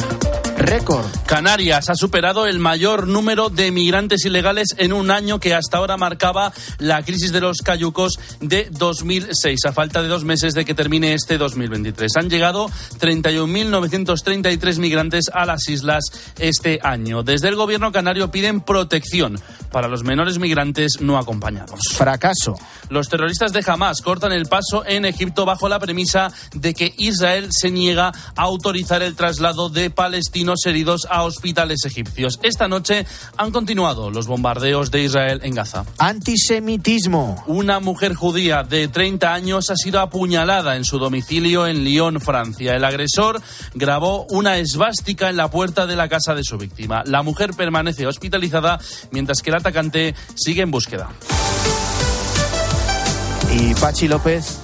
Récord. 0.68 1.06
Canarias 1.26 1.90
ha 1.90 1.96
superado 1.96 2.46
el 2.46 2.60
mayor 2.60 3.08
número 3.08 3.50
de 3.50 3.72
migrantes 3.72 4.26
ilegales 4.26 4.76
en 4.78 4.92
un 4.92 5.12
año 5.12 5.40
que 5.40 5.56
hasta 5.56 5.78
ahora 5.78 5.96
marcaba 5.96 6.52
la 6.78 7.04
crisis 7.04 7.32
de 7.32 7.40
los 7.40 7.62
cayucos 7.62 8.20
de 8.42 8.68
2006, 8.72 9.66
a 9.66 9.72
falta 9.72 10.02
de 10.02 10.10
dos 10.10 10.26
meses 10.26 10.54
de 10.54 10.66
que 10.66 10.74
termine 10.74 11.14
este 11.14 11.38
2023. 11.38 12.12
Han 12.18 12.30
llegado 12.30 12.68
31.933 13.00 14.80
migrantes 14.80 15.32
a 15.34 15.46
las 15.46 15.70
islas 15.70 16.04
este 16.38 16.80
año. 16.84 17.24
Desde 17.24 17.48
el 17.48 17.56
gobierno 17.56 17.94
canario 17.94 18.30
piden 18.30 18.60
protección 18.60 19.40
para 19.72 19.88
los 19.88 20.04
menores 20.04 20.38
migrantes 20.38 21.00
no 21.00 21.18
acompañados. 21.18 21.80
Fracaso. 21.94 22.56
Los 22.90 23.08
terroristas 23.08 23.54
de 23.54 23.64
Hamas 23.66 24.02
cortan 24.02 24.34
el 24.34 24.48
paso 24.48 24.84
en 24.86 25.06
Egipto 25.06 25.46
bajo 25.46 25.70
la 25.70 25.80
premisa 25.80 26.32
de 26.54 26.74
que 26.74 26.94
Israel 26.98 27.50
se 27.52 27.72
niega 27.72 28.08
a 28.36 28.42
autorizar 28.42 29.02
el 29.02 29.16
traslado 29.16 29.70
de 29.70 29.90
palestinos 29.90 30.57
heridos 30.66 31.08
a 31.10 31.24
hospitales 31.24 31.86
egipcios. 31.86 32.40
Esta 32.44 32.68
noche 32.68 33.06
han 33.38 33.52
continuado 33.52 34.10
los 34.10 34.28
bombardeos 34.28 34.92
de 34.92 35.04
Israel 35.04 35.40
en 35.44 35.56
Gaza. 35.56 35.86
Antisemitismo. 35.98 37.44
Una 37.48 37.80
mujer 37.80 38.14
judía 38.14 38.64
de 38.64 38.88
30 38.88 39.34
años 39.34 39.70
ha 39.70 39.76
sido 39.76 40.00
apuñalada 40.00 40.76
en 40.76 40.86
su 40.86 41.00
domicilio 41.00 41.68
en 41.68 41.84
Lyon, 41.84 42.20
Francia. 42.20 42.76
El 42.76 42.84
agresor 42.84 43.42
grabó 43.74 44.26
una 44.30 44.58
esvástica 44.58 45.30
en 45.30 45.38
la 45.38 45.50
puerta 45.50 45.86
de 45.86 45.96
la 45.96 46.10
casa 46.10 46.36
de 46.36 46.44
su 46.44 46.58
víctima. 46.58 47.04
La 47.06 47.24
mujer 47.24 47.52
permanece 47.56 48.08
hospitalizada 48.08 48.80
mientras 49.12 49.42
que 49.42 49.50
el 49.50 49.58
atacante 49.58 50.16
sigue 50.36 50.62
en 50.62 50.72
búsqueda. 50.72 51.10
Y 53.54 53.74
Pachi 53.76 54.08
López 54.08 54.60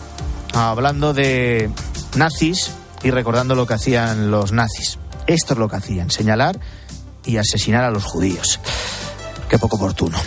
hablando 0.53 1.13
de 1.13 1.71
nazis 2.15 2.71
y 3.03 3.12
recordando 3.12 3.55
lo 3.55 3.65
que 3.65 3.73
hacían 3.73 4.31
los 4.31 4.51
nazis. 4.51 5.00
Esto 5.27 5.53
es 5.53 5.60
lo 5.60 5.70
que 5.70 5.75
hacían, 5.77 6.10
señalar 6.10 6.60
y 7.25 7.38
asesinar 7.38 7.84
a 7.84 7.92
los 7.92 8.03
judíos. 8.03 8.60
Qué 9.50 9.58
poco 9.58 9.77
oportuno. 9.77 10.18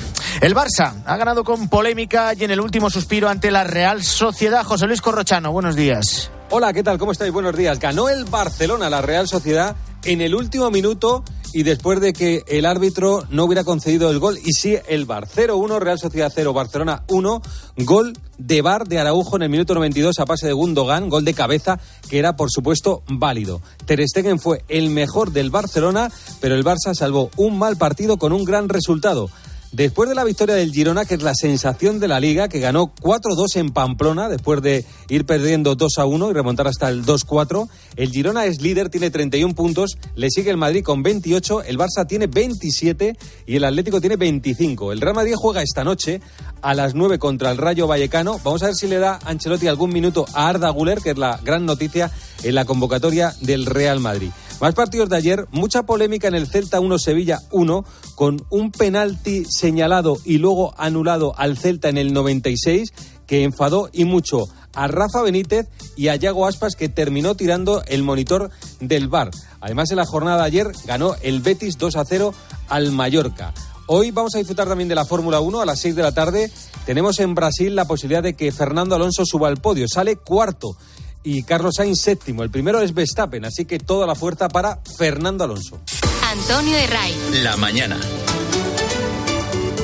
El 0.40 0.54
Barça 0.54 1.02
ha 1.04 1.16
ganado 1.16 1.42
con 1.42 1.68
polémica 1.68 2.34
y 2.34 2.44
en 2.44 2.50
el 2.50 2.60
último 2.60 2.90
suspiro 2.90 3.28
ante 3.28 3.50
la 3.50 3.64
Real 3.64 4.04
Sociedad. 4.04 4.64
José 4.64 4.86
Luis 4.86 5.00
Corrochano, 5.00 5.50
buenos 5.52 5.76
días. 5.76 6.30
Hola, 6.50 6.72
¿qué 6.72 6.82
tal? 6.82 6.98
¿Cómo 6.98 7.12
estáis? 7.12 7.32
Buenos 7.32 7.56
días. 7.56 7.80
Ganó 7.80 8.08
el 8.08 8.24
Barcelona, 8.24 8.88
la 8.88 9.02
Real 9.02 9.26
Sociedad, 9.26 9.74
en 10.04 10.20
el 10.20 10.34
último 10.34 10.70
minuto 10.70 11.24
y 11.52 11.62
después 11.62 12.00
de 12.00 12.12
que 12.12 12.44
el 12.48 12.66
árbitro 12.66 13.24
no 13.30 13.44
hubiera 13.44 13.64
concedido 13.64 14.10
el 14.10 14.18
gol. 14.18 14.38
Y 14.44 14.52
sí, 14.52 14.76
el 14.88 15.04
Bar 15.04 15.26
0-1, 15.28 15.78
Real 15.80 15.98
Sociedad 15.98 16.32
0, 16.34 16.52
Barcelona 16.52 17.02
1, 17.08 17.42
gol 17.78 18.12
de 18.38 18.62
Bar 18.62 18.86
de 18.86 18.98
Araujo 18.98 19.36
en 19.36 19.42
el 19.42 19.48
minuto 19.48 19.74
92 19.74 20.18
a 20.18 20.26
pase 20.26 20.46
de 20.46 20.52
Gundogan, 20.52 21.08
gol 21.08 21.24
de 21.24 21.34
cabeza 21.34 21.78
que 22.08 22.18
era 22.18 22.36
por 22.36 22.50
supuesto 22.50 23.02
válido. 23.08 23.60
Ter 23.84 24.06
Stegen 24.06 24.38
fue 24.38 24.64
el 24.68 24.90
mejor 24.90 25.32
del 25.32 25.50
Barcelona, 25.50 26.10
pero 26.40 26.54
el 26.54 26.64
Barça 26.64 26.94
salvó 26.94 27.30
un 27.36 27.58
mal 27.58 27.76
partido 27.76 28.18
con 28.18 28.32
un 28.32 28.44
gran 28.44 28.68
resultado. 28.68 29.30
Después 29.76 30.08
de 30.08 30.14
la 30.14 30.24
victoria 30.24 30.54
del 30.54 30.72
Girona, 30.72 31.04
que 31.04 31.16
es 31.16 31.22
la 31.22 31.34
sensación 31.34 32.00
de 32.00 32.08
la 32.08 32.18
liga, 32.18 32.48
que 32.48 32.60
ganó 32.60 32.94
4-2 32.94 33.56
en 33.56 33.72
Pamplona, 33.72 34.30
después 34.30 34.62
de 34.62 34.86
ir 35.10 35.26
perdiendo 35.26 35.76
2-1 35.76 36.30
y 36.30 36.32
remontar 36.32 36.66
hasta 36.66 36.88
el 36.88 37.04
2-4, 37.04 37.68
el 37.96 38.08
Girona 38.08 38.46
es 38.46 38.62
líder, 38.62 38.88
tiene 38.88 39.10
31 39.10 39.54
puntos, 39.54 39.98
le 40.14 40.30
sigue 40.30 40.50
el 40.50 40.56
Madrid 40.56 40.82
con 40.82 41.02
28, 41.02 41.64
el 41.64 41.76
Barça 41.76 42.06
tiene 42.08 42.26
27 42.26 43.18
y 43.46 43.56
el 43.56 43.64
Atlético 43.64 44.00
tiene 44.00 44.16
25. 44.16 44.92
El 44.92 45.02
Real 45.02 45.14
Madrid 45.14 45.34
juega 45.36 45.60
esta 45.60 45.84
noche 45.84 46.22
a 46.62 46.72
las 46.72 46.94
9 46.94 47.18
contra 47.18 47.50
el 47.50 47.58
Rayo 47.58 47.86
Vallecano. 47.86 48.40
Vamos 48.42 48.62
a 48.62 48.68
ver 48.68 48.76
si 48.76 48.86
le 48.86 48.98
da 48.98 49.18
Ancelotti 49.26 49.66
algún 49.66 49.92
minuto 49.92 50.24
a 50.32 50.48
Arda 50.48 50.70
Guler, 50.70 51.02
que 51.02 51.10
es 51.10 51.18
la 51.18 51.38
gran 51.44 51.66
noticia 51.66 52.10
en 52.42 52.54
la 52.54 52.64
convocatoria 52.64 53.34
del 53.42 53.66
Real 53.66 54.00
Madrid. 54.00 54.30
Más 54.60 54.74
partidos 54.74 55.10
de 55.10 55.16
ayer, 55.16 55.46
mucha 55.50 55.82
polémica 55.82 56.28
en 56.28 56.34
el 56.34 56.46
Celta 56.46 56.80
1 56.80 56.98
Sevilla 56.98 57.40
1 57.50 57.84
con 58.14 58.46
un 58.48 58.72
penalti 58.72 59.44
señalado 59.44 60.16
y 60.24 60.38
luego 60.38 60.72
anulado 60.78 61.34
al 61.36 61.58
Celta 61.58 61.90
en 61.90 61.98
el 61.98 62.14
96 62.14 62.92
que 63.26 63.42
enfadó 63.42 63.90
y 63.92 64.06
mucho 64.06 64.48
a 64.72 64.88
Rafa 64.88 65.20
Benítez 65.20 65.68
y 65.94 66.08
a 66.08 66.16
Yago 66.16 66.46
Aspas 66.46 66.74
que 66.74 66.88
terminó 66.88 67.34
tirando 67.34 67.82
el 67.86 68.02
monitor 68.02 68.50
del 68.80 69.08
bar. 69.08 69.30
Además 69.60 69.90
en 69.90 69.98
la 69.98 70.06
jornada 70.06 70.38
de 70.38 70.46
ayer 70.46 70.72
ganó 70.86 71.16
el 71.20 71.42
Betis 71.42 71.76
2 71.76 71.96
a 71.96 72.04
0 72.06 72.32
al 72.68 72.92
Mallorca. 72.92 73.52
Hoy 73.88 74.10
vamos 74.10 74.34
a 74.34 74.38
disfrutar 74.38 74.68
también 74.68 74.88
de 74.88 74.94
la 74.94 75.04
Fórmula 75.04 75.40
1 75.40 75.60
a 75.60 75.66
las 75.66 75.80
6 75.80 75.94
de 75.96 76.02
la 76.02 76.12
tarde. 76.12 76.50
Tenemos 76.86 77.20
en 77.20 77.34
Brasil 77.34 77.76
la 77.76 77.84
posibilidad 77.84 78.22
de 78.22 78.34
que 78.34 78.50
Fernando 78.52 78.94
Alonso 78.94 79.24
suba 79.26 79.48
al 79.48 79.58
podio. 79.58 79.86
Sale 79.86 80.16
cuarto 80.16 80.76
y 81.26 81.42
Carlos 81.42 81.74
Sainz 81.74 82.00
séptimo. 82.00 82.44
El 82.44 82.50
primero 82.50 82.80
es 82.80 82.94
Verstappen, 82.94 83.44
así 83.44 83.64
que 83.64 83.80
toda 83.80 84.06
la 84.06 84.14
fuerza 84.14 84.48
para 84.48 84.78
Fernando 84.96 85.42
Alonso. 85.42 85.80
Antonio 86.22 86.76
Herray. 86.76 87.14
La 87.42 87.56
mañana. 87.56 87.98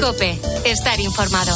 Cope. 0.00 0.38
Estar 0.64 1.00
informado. 1.00 1.52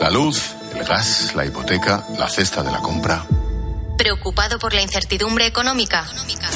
La 0.00 0.10
luz, 0.10 0.54
el 0.76 0.84
gas, 0.84 1.34
la 1.34 1.44
hipoteca, 1.44 2.06
la 2.16 2.28
cesta 2.28 2.62
de 2.62 2.70
la 2.70 2.78
compra. 2.78 3.26
¿Preocupado 3.98 4.58
por 4.60 4.72
la 4.74 4.80
incertidumbre 4.80 5.44
económica? 5.46 6.06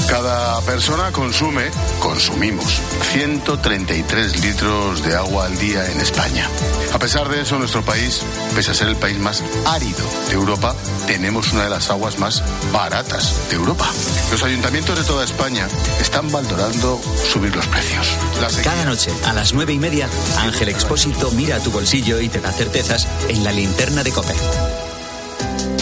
Cada 0.08 0.60
persona 0.62 1.10
consume, 1.10 1.70
consumimos, 1.98 2.80
133 3.10 4.40
litros 4.40 5.02
de 5.02 5.16
agua 5.16 5.46
al 5.46 5.58
día 5.58 5.84
en 5.90 6.00
España. 6.00 6.48
A 6.94 6.98
pesar 7.00 7.28
de 7.28 7.40
eso, 7.42 7.58
nuestro 7.58 7.82
país, 7.84 8.22
pese 8.54 8.70
a 8.70 8.74
ser 8.74 8.86
el 8.88 8.96
país 8.96 9.18
más 9.18 9.42
árido 9.66 10.04
de 10.28 10.34
Europa, 10.34 10.74
tenemos 11.08 11.52
una 11.52 11.64
de 11.64 11.70
las 11.70 11.90
aguas 11.90 12.18
más 12.18 12.42
baratas 12.72 13.34
de 13.50 13.56
Europa. 13.56 13.90
Los 14.30 14.42
ayuntamientos 14.44 14.96
de 14.96 15.04
toda 15.04 15.24
España 15.24 15.66
están 16.00 16.30
valorando 16.30 17.00
subir 17.32 17.54
los 17.56 17.66
precios. 17.66 18.06
La 18.40 18.48
sequía- 18.50 18.70
Cada 18.70 18.84
noche, 18.84 19.10
a 19.26 19.32
las 19.32 19.52
nueve 19.52 19.72
y 19.72 19.78
media, 19.78 20.08
Ángel 20.38 20.68
Expósito 20.68 21.30
mira 21.32 21.56
a 21.56 21.60
tu 21.60 21.72
bolsillo 21.72 22.20
y 22.20 22.28
te 22.28 22.40
da 22.40 22.52
certezas 22.52 23.08
en 23.28 23.42
la 23.42 23.50
linterna 23.52 24.04
de 24.04 24.12
Cope. 24.12 24.34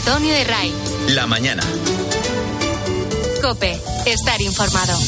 Antonio 0.00 0.32
de 0.32 0.44
Ray. 0.44 0.74
La 1.08 1.26
mañana. 1.26 1.62
Cope, 3.42 3.78
estar 4.06 4.40
informado. 4.40 4.98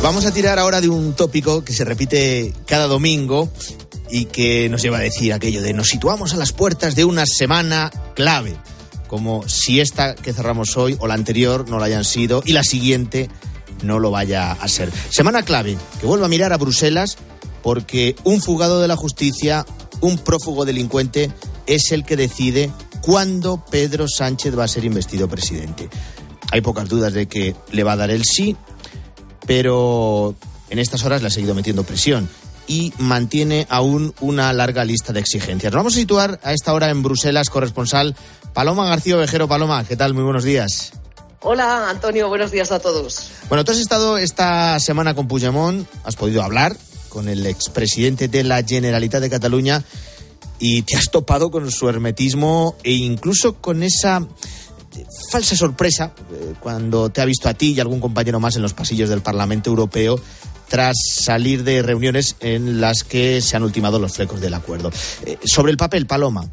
Vamos 0.00 0.26
a 0.26 0.32
tirar 0.32 0.60
ahora 0.60 0.80
de 0.80 0.88
un 0.88 1.14
tópico 1.14 1.64
que 1.64 1.72
se 1.72 1.84
repite 1.84 2.52
cada 2.66 2.86
domingo 2.86 3.50
y 4.16 4.24
que 4.24 4.70
nos 4.70 4.80
lleva 4.80 4.96
a 4.96 5.02
decir 5.02 5.34
aquello 5.34 5.60
de 5.60 5.74
nos 5.74 5.88
situamos 5.88 6.32
a 6.32 6.38
las 6.38 6.52
puertas 6.52 6.96
de 6.96 7.04
una 7.04 7.26
semana 7.26 7.90
clave, 8.14 8.56
como 9.08 9.46
si 9.46 9.78
esta 9.78 10.14
que 10.14 10.32
cerramos 10.32 10.78
hoy 10.78 10.96
o 11.00 11.06
la 11.06 11.12
anterior 11.12 11.68
no 11.68 11.78
la 11.78 11.84
hayan 11.84 12.06
sido 12.06 12.42
y 12.46 12.52
la 12.52 12.64
siguiente 12.64 13.28
no 13.82 13.98
lo 13.98 14.10
vaya 14.10 14.52
a 14.52 14.68
ser. 14.68 14.90
Semana 15.10 15.42
clave, 15.42 15.76
que 16.00 16.06
vuelvo 16.06 16.24
a 16.24 16.28
mirar 16.28 16.54
a 16.54 16.56
Bruselas 16.56 17.18
porque 17.62 18.16
un 18.24 18.40
fugado 18.40 18.80
de 18.80 18.88
la 18.88 18.96
justicia, 18.96 19.66
un 20.00 20.16
prófugo 20.16 20.64
delincuente, 20.64 21.30
es 21.66 21.92
el 21.92 22.06
que 22.06 22.16
decide 22.16 22.70
cuándo 23.02 23.62
Pedro 23.70 24.08
Sánchez 24.08 24.58
va 24.58 24.64
a 24.64 24.68
ser 24.68 24.86
investido 24.86 25.28
presidente. 25.28 25.90
Hay 26.52 26.62
pocas 26.62 26.88
dudas 26.88 27.12
de 27.12 27.26
que 27.26 27.54
le 27.70 27.84
va 27.84 27.92
a 27.92 27.96
dar 27.96 28.10
el 28.10 28.24
sí, 28.24 28.56
pero 29.46 30.34
en 30.70 30.78
estas 30.78 31.04
horas 31.04 31.20
le 31.20 31.28
ha 31.28 31.30
seguido 31.30 31.54
metiendo 31.54 31.84
presión 31.84 32.30
y 32.66 32.92
mantiene 32.98 33.66
aún 33.70 34.14
una 34.20 34.52
larga 34.52 34.84
lista 34.84 35.12
de 35.12 35.20
exigencias. 35.20 35.72
Nos 35.72 35.80
vamos 35.80 35.94
a 35.94 35.96
situar 35.96 36.40
a 36.42 36.52
esta 36.52 36.72
hora 36.72 36.90
en 36.90 37.02
Bruselas, 37.02 37.50
corresponsal 37.50 38.14
Paloma 38.52 38.86
García 38.86 39.16
Ovejero. 39.16 39.48
Paloma, 39.48 39.84
¿qué 39.84 39.96
tal? 39.96 40.14
Muy 40.14 40.24
buenos 40.24 40.44
días. 40.44 40.92
Hola, 41.40 41.90
Antonio, 41.90 42.28
buenos 42.28 42.50
días 42.50 42.72
a 42.72 42.80
todos. 42.80 43.30
Bueno, 43.48 43.64
tú 43.64 43.72
has 43.72 43.78
estado 43.78 44.18
esta 44.18 44.80
semana 44.80 45.14
con 45.14 45.28
Puigdemont, 45.28 45.86
has 46.02 46.16
podido 46.16 46.42
hablar 46.42 46.76
con 47.08 47.28
el 47.28 47.46
expresidente 47.46 48.28
de 48.28 48.42
la 48.42 48.62
Generalitat 48.62 49.20
de 49.20 49.30
Cataluña 49.30 49.84
y 50.58 50.82
te 50.82 50.96
has 50.96 51.10
topado 51.10 51.50
con 51.50 51.70
su 51.70 51.88
hermetismo 51.88 52.76
e 52.82 52.92
incluso 52.92 53.54
con 53.54 53.82
esa 53.82 54.26
falsa 55.30 55.56
sorpresa 55.56 56.12
eh, 56.32 56.54
cuando 56.60 57.10
te 57.10 57.20
ha 57.20 57.24
visto 57.24 57.48
a 57.48 57.54
ti 57.54 57.72
y 57.72 57.80
algún 57.80 58.00
compañero 58.00 58.40
más 58.40 58.56
en 58.56 58.62
los 58.62 58.74
pasillos 58.74 59.08
del 59.08 59.20
Parlamento 59.20 59.70
Europeo 59.70 60.18
tras 60.68 60.96
salir 61.20 61.64
de 61.64 61.82
reuniones 61.82 62.36
en 62.40 62.80
las 62.80 63.04
que 63.04 63.40
se 63.40 63.56
han 63.56 63.62
ultimado 63.62 63.98
los 63.98 64.14
flecos 64.14 64.40
del 64.40 64.54
acuerdo. 64.54 64.90
Eh, 65.24 65.38
sobre 65.44 65.72
el 65.72 65.78
papel, 65.78 66.06
Paloma, 66.06 66.48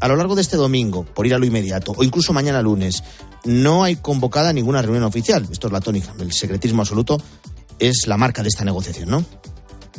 a 0.00 0.08
lo 0.08 0.16
largo 0.16 0.34
de 0.34 0.42
este 0.42 0.56
domingo, 0.56 1.04
por 1.04 1.26
ir 1.26 1.34
a 1.34 1.38
lo 1.38 1.46
inmediato, 1.46 1.92
o 1.96 2.04
incluso 2.04 2.32
mañana 2.32 2.62
lunes, 2.62 3.02
no 3.44 3.84
hay 3.84 3.96
convocada 3.96 4.52
ninguna 4.52 4.82
reunión 4.82 5.04
oficial. 5.04 5.46
Esto 5.50 5.66
es 5.68 5.72
la 5.72 5.80
tónica. 5.80 6.14
El 6.18 6.32
secretismo 6.32 6.82
absoluto 6.82 7.20
es 7.78 8.06
la 8.06 8.16
marca 8.16 8.42
de 8.42 8.48
esta 8.48 8.64
negociación, 8.64 9.10
¿no? 9.10 9.24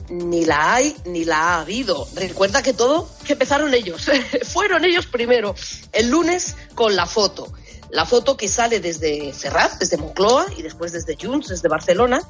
Ni 0.10 0.44
la 0.46 0.76
hay 0.76 0.96
ni 1.06 1.24
la 1.24 1.38
ha 1.38 1.62
habido. 1.62 2.08
Recuerda 2.16 2.64
que 2.64 2.74
todo, 2.74 3.10
que 3.26 3.34
empezaron 3.34 3.74
ellos. 3.74 4.10
Fueron 4.54 4.84
ellos 4.86 5.06
primero, 5.06 5.56
el 5.94 6.10
lunes 6.10 6.56
con 6.76 6.96
la 6.96 7.06
foto. 7.06 7.52
La 7.92 8.06
foto 8.06 8.38
que 8.38 8.48
sale 8.48 8.80
desde 8.80 9.34
Ferraz, 9.34 9.80
desde 9.80 9.98
Moncloa 9.98 10.48
y 10.58 10.62
después 10.62 10.92
desde 10.92 11.18
Junts, 11.20 11.48
desde 11.48 11.68
Barcelona, 11.68 12.22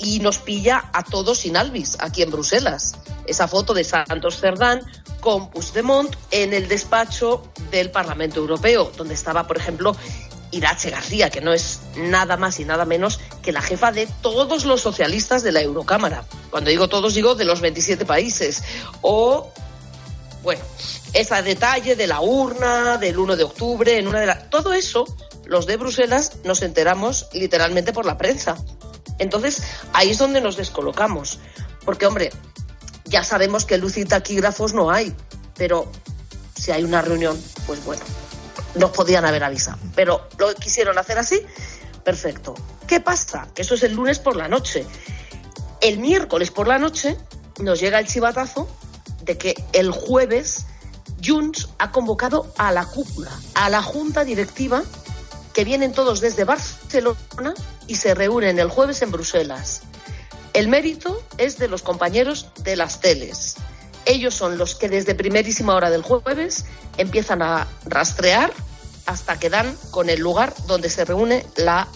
y 0.00 0.20
nos 0.20 0.38
pilla 0.38 0.90
a 0.92 1.04
todos 1.04 1.38
sin 1.38 1.56
Alvis, 1.56 1.96
aquí 2.00 2.22
en 2.22 2.30
Bruselas. 2.30 2.96
Esa 3.26 3.46
foto 3.46 3.74
de 3.74 3.84
Santos 3.84 4.40
Cerdán 4.40 4.80
con 5.20 5.50
Puigdemont 5.50 6.14
en 6.30 6.54
el 6.54 6.66
despacho 6.68 7.42
del 7.70 7.90
Parlamento 7.90 8.40
Europeo, 8.40 8.90
donde 8.96 9.14
estaba, 9.14 9.46
por 9.46 9.58
ejemplo, 9.58 9.94
Irache 10.50 10.90
García, 10.90 11.30
que 11.30 11.40
no 11.40 11.52
es 11.52 11.80
nada 11.96 12.36
más 12.36 12.58
y 12.58 12.64
nada 12.64 12.84
menos 12.84 13.20
que 13.42 13.52
la 13.52 13.62
jefa 13.62 13.92
de 13.92 14.08
todos 14.20 14.64
los 14.64 14.80
socialistas 14.80 15.42
de 15.42 15.52
la 15.52 15.60
Eurocámara. 15.60 16.24
Cuando 16.50 16.70
digo 16.70 16.88
todos, 16.88 17.14
digo 17.14 17.34
de 17.34 17.44
los 17.44 17.60
27 17.60 18.04
países. 18.04 18.62
O, 19.02 19.52
bueno, 20.42 20.62
ese 21.12 21.42
detalle 21.42 21.94
de 21.94 22.06
la 22.06 22.20
urna 22.20 22.98
del 22.98 23.18
1 23.18 23.36
de 23.36 23.44
octubre, 23.44 23.98
en 23.98 24.08
una 24.08 24.20
de 24.20 24.26
las... 24.26 24.50
Todo 24.50 24.72
eso, 24.72 25.04
los 25.44 25.66
de 25.66 25.76
Bruselas 25.76 26.32
nos 26.44 26.62
enteramos 26.62 27.28
literalmente 27.32 27.92
por 27.92 28.06
la 28.06 28.18
prensa. 28.18 28.56
Entonces, 29.20 29.62
ahí 29.92 30.10
es 30.10 30.18
donde 30.18 30.40
nos 30.40 30.56
descolocamos. 30.56 31.38
Porque, 31.84 32.06
hombre, 32.06 32.30
ya 33.04 33.22
sabemos 33.22 33.64
que 33.64 33.78
luz 33.78 33.96
y 33.98 34.04
taquígrafos 34.04 34.72
no 34.72 34.90
hay, 34.90 35.14
pero 35.56 35.90
si 36.56 36.72
hay 36.72 36.82
una 36.84 37.02
reunión, 37.02 37.40
pues 37.66 37.84
bueno, 37.84 38.02
nos 38.74 38.90
podían 38.90 39.24
haber 39.24 39.44
avisado. 39.44 39.78
Pero 39.94 40.26
lo 40.38 40.54
quisieron 40.54 40.98
hacer 40.98 41.18
así, 41.18 41.40
perfecto. 42.02 42.54
¿Qué 42.86 43.00
pasa? 43.00 43.48
Que 43.54 43.62
eso 43.62 43.74
es 43.74 43.82
el 43.82 43.94
lunes 43.94 44.18
por 44.18 44.36
la 44.36 44.48
noche. 44.48 44.86
El 45.80 45.98
miércoles 45.98 46.50
por 46.50 46.66
la 46.66 46.78
noche 46.78 47.16
nos 47.60 47.78
llega 47.78 47.98
el 47.98 48.06
chivatazo 48.06 48.68
de 49.22 49.36
que 49.36 49.54
el 49.72 49.90
jueves 49.90 50.66
Junts 51.22 51.68
ha 51.78 51.90
convocado 51.92 52.52
a 52.56 52.72
la 52.72 52.86
cúpula, 52.86 53.30
a 53.54 53.68
la 53.68 53.82
junta 53.82 54.24
directiva, 54.24 54.82
que 55.52 55.64
vienen 55.64 55.92
todos 55.92 56.20
desde 56.20 56.44
Barcelona 56.44 57.54
y 57.90 57.96
se 57.96 58.14
reúnen 58.14 58.60
el 58.60 58.68
jueves 58.68 59.02
en 59.02 59.10
Bruselas. 59.10 59.82
El 60.52 60.68
mérito 60.68 61.20
es 61.38 61.58
de 61.58 61.66
los 61.66 61.82
compañeros 61.82 62.46
de 62.62 62.76
las 62.76 63.00
teles. 63.00 63.56
Ellos 64.04 64.32
son 64.32 64.58
los 64.58 64.76
que 64.76 64.88
desde 64.88 65.16
primerísima 65.16 65.74
hora 65.74 65.90
del 65.90 66.02
jueves 66.02 66.66
empiezan 66.98 67.42
a 67.42 67.66
rastrear 67.84 68.52
hasta 69.06 69.40
que 69.40 69.50
dan 69.50 69.76
con 69.90 70.08
el 70.08 70.20
lugar 70.20 70.54
donde 70.68 70.88
se 70.88 71.04
reúne 71.04 71.44
la 71.56 71.88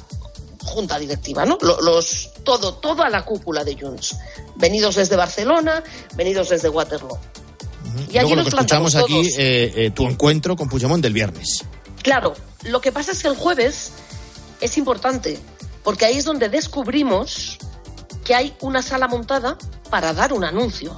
junta 0.65 0.99
directiva, 0.99 1.47
¿no? 1.47 1.59
Los, 1.61 2.31
todo, 2.43 2.75
toda 2.75 3.09
la 3.09 3.25
cúpula 3.25 3.63
de 3.63 3.77
Junts, 3.81 4.17
venidos 4.57 4.97
desde 4.97 5.15
Barcelona, 5.15 5.85
venidos 6.17 6.49
desde 6.49 6.71
Waterloo. 6.71 7.19
Y 8.11 8.19
allí 8.19 8.35
Luego 8.35 8.35
lo 8.35 8.43
que 8.43 8.49
escuchamos 8.49 8.97
aquí, 8.97 9.29
eh, 9.39 9.73
eh, 9.77 9.91
tu 9.93 10.09
encuentro 10.09 10.57
con 10.57 10.69
Puigdemont 10.69 11.01
del 11.01 11.13
viernes. 11.13 11.65
Claro, 12.03 12.35
lo 12.65 12.81
que 12.81 12.91
pasa 12.91 13.13
es 13.13 13.23
que 13.23 13.29
el 13.29 13.37
jueves 13.37 13.93
es 14.61 14.77
importante, 14.77 15.39
porque 15.85 16.07
ahí 16.07 16.17
es 16.17 16.25
donde 16.25 16.49
descubrimos 16.49 17.59
que 18.25 18.35
hay 18.35 18.57
una 18.61 18.83
sala 18.83 19.07
montada 19.07 19.57
para 19.91 20.13
dar 20.13 20.33
un 20.33 20.43
anuncio, 20.43 20.97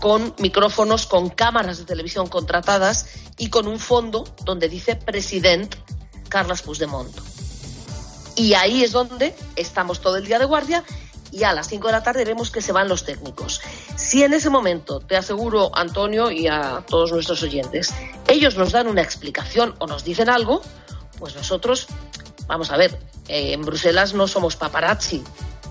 con 0.00 0.34
micrófonos, 0.38 1.06
con 1.06 1.30
cámaras 1.30 1.78
de 1.78 1.84
televisión 1.84 2.28
contratadas 2.28 3.06
y 3.38 3.48
con 3.48 3.66
un 3.66 3.80
fondo 3.80 4.24
donde 4.44 4.68
dice 4.68 4.94
President 4.94 5.74
Carlos 6.28 6.62
Puigdemont. 6.62 7.10
Y 8.36 8.54
ahí 8.54 8.84
es 8.84 8.92
donde 8.92 9.34
estamos 9.56 10.00
todo 10.00 10.16
el 10.16 10.26
día 10.26 10.38
de 10.38 10.44
guardia 10.44 10.84
y 11.30 11.44
a 11.44 11.52
las 11.54 11.68
5 11.68 11.86
de 11.86 11.92
la 11.92 12.02
tarde 12.02 12.24
vemos 12.24 12.50
que 12.50 12.60
se 12.60 12.72
van 12.72 12.88
los 12.88 13.04
técnicos. 13.04 13.60
Si 13.96 14.22
en 14.22 14.34
ese 14.34 14.50
momento, 14.50 15.00
te 15.00 15.16
aseguro, 15.16 15.70
Antonio, 15.74 16.30
y 16.30 16.46
a 16.46 16.84
todos 16.86 17.10
nuestros 17.10 17.42
oyentes, 17.42 17.92
ellos 18.28 18.56
nos 18.56 18.72
dan 18.72 18.86
una 18.86 19.02
explicación 19.02 19.74
o 19.78 19.86
nos 19.86 20.04
dicen 20.04 20.28
algo, 20.28 20.62
pues 21.18 21.34
nosotros, 21.34 21.86
vamos 22.46 22.70
a 22.70 22.76
ver, 22.76 22.98
en 23.28 23.62
Bruselas 23.62 24.14
no 24.14 24.26
somos 24.28 24.56
paparazzi 24.56 25.22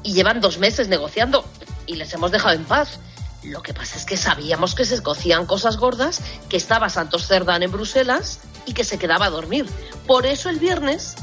y 0.03 0.13
llevan 0.13 0.41
dos 0.41 0.57
meses 0.57 0.87
negociando 0.87 1.45
y 1.85 1.95
les 1.95 2.13
hemos 2.13 2.31
dejado 2.31 2.55
en 2.55 2.65
paz. 2.65 2.99
Lo 3.43 3.63
que 3.63 3.73
pasa 3.73 3.97
es 3.97 4.05
que 4.05 4.17
sabíamos 4.17 4.75
que 4.75 4.85
se 4.85 4.95
escocían 4.95 5.45
cosas 5.45 5.77
gordas, 5.77 6.21
que 6.47 6.57
estaba 6.57 6.89
Santos 6.89 7.27
Cerdán 7.27 7.63
en 7.63 7.71
Bruselas 7.71 8.39
y 8.65 8.73
que 8.73 8.83
se 8.83 8.99
quedaba 8.99 9.25
a 9.25 9.29
dormir. 9.31 9.65
Por 10.05 10.25
eso 10.27 10.49
el 10.49 10.59
viernes, 10.59 11.15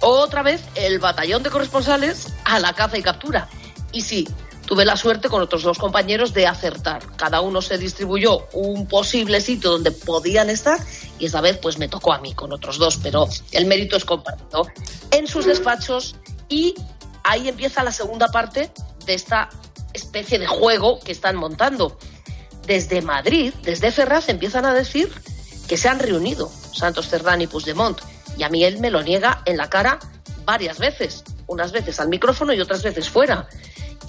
otra 0.00 0.42
vez, 0.42 0.62
el 0.76 1.00
batallón 1.00 1.42
de 1.42 1.50
corresponsales 1.50 2.28
a 2.44 2.60
la 2.60 2.72
caza 2.72 2.98
y 2.98 3.02
captura. 3.02 3.48
Y 3.92 4.02
sí, 4.02 4.28
tuve 4.70 4.84
la 4.84 4.96
suerte 4.96 5.28
con 5.28 5.42
otros 5.42 5.64
dos 5.64 5.78
compañeros 5.78 6.32
de 6.32 6.46
acertar. 6.46 7.02
Cada 7.16 7.40
uno 7.40 7.60
se 7.60 7.76
distribuyó 7.76 8.46
un 8.52 8.86
posible 8.86 9.40
sitio 9.40 9.72
donde 9.72 9.90
podían 9.90 10.48
estar 10.48 10.78
y 11.18 11.26
esta 11.26 11.40
vez 11.40 11.58
pues 11.58 11.76
me 11.76 11.88
tocó 11.88 12.12
a 12.12 12.20
mí 12.20 12.34
con 12.34 12.52
otros 12.52 12.78
dos, 12.78 12.96
pero 13.02 13.26
el 13.50 13.66
mérito 13.66 13.96
es 13.96 14.04
compartido. 14.04 14.68
En 15.10 15.26
sus 15.26 15.44
despachos 15.46 16.14
y 16.48 16.76
ahí 17.24 17.48
empieza 17.48 17.82
la 17.82 17.90
segunda 17.90 18.28
parte 18.28 18.70
de 19.06 19.14
esta 19.14 19.48
especie 19.92 20.38
de 20.38 20.46
juego 20.46 21.00
que 21.00 21.10
están 21.10 21.34
montando. 21.34 21.98
Desde 22.64 23.02
Madrid, 23.02 23.52
desde 23.64 23.90
Ferraz, 23.90 24.28
empiezan 24.28 24.66
a 24.66 24.72
decir 24.72 25.10
que 25.66 25.76
se 25.76 25.88
han 25.88 25.98
reunido 25.98 26.48
Santos 26.72 27.08
Cerdán 27.08 27.40
y 27.40 27.48
Puigdemont. 27.48 28.00
Y 28.38 28.44
a 28.44 28.48
mí 28.48 28.62
él 28.62 28.78
me 28.78 28.90
lo 28.90 29.02
niega 29.02 29.42
en 29.46 29.56
la 29.56 29.68
cara 29.68 29.98
varias 30.44 30.78
veces, 30.78 31.24
unas 31.48 31.72
veces 31.72 31.98
al 31.98 32.08
micrófono 32.08 32.52
y 32.52 32.60
otras 32.60 32.84
veces 32.84 33.08
fuera. 33.08 33.48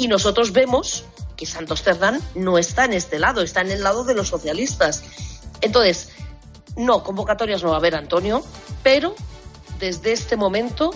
Y 0.02 0.08
nosotros 0.08 0.52
vemos 0.52 1.04
que 1.38 1.46
Santos 1.46 1.84
Cerdán 1.84 2.20
no 2.34 2.58
está 2.58 2.86
en 2.86 2.94
este 2.94 3.20
lado, 3.20 3.44
está 3.44 3.62
en 3.62 3.70
el 3.70 3.84
lado 3.84 4.04
de 4.04 4.16
los 4.16 4.30
socialistas. 4.30 5.04
Entonces, 5.62 6.10
no, 6.76 7.04
convocatorias 7.04 7.62
no 7.62 7.70
va 7.70 7.76
a 7.76 7.78
haber, 7.78 7.94
Antonio, 7.94 8.44
pero 8.82 9.14
desde 9.80 10.12
este 10.12 10.38
momento, 10.38 10.90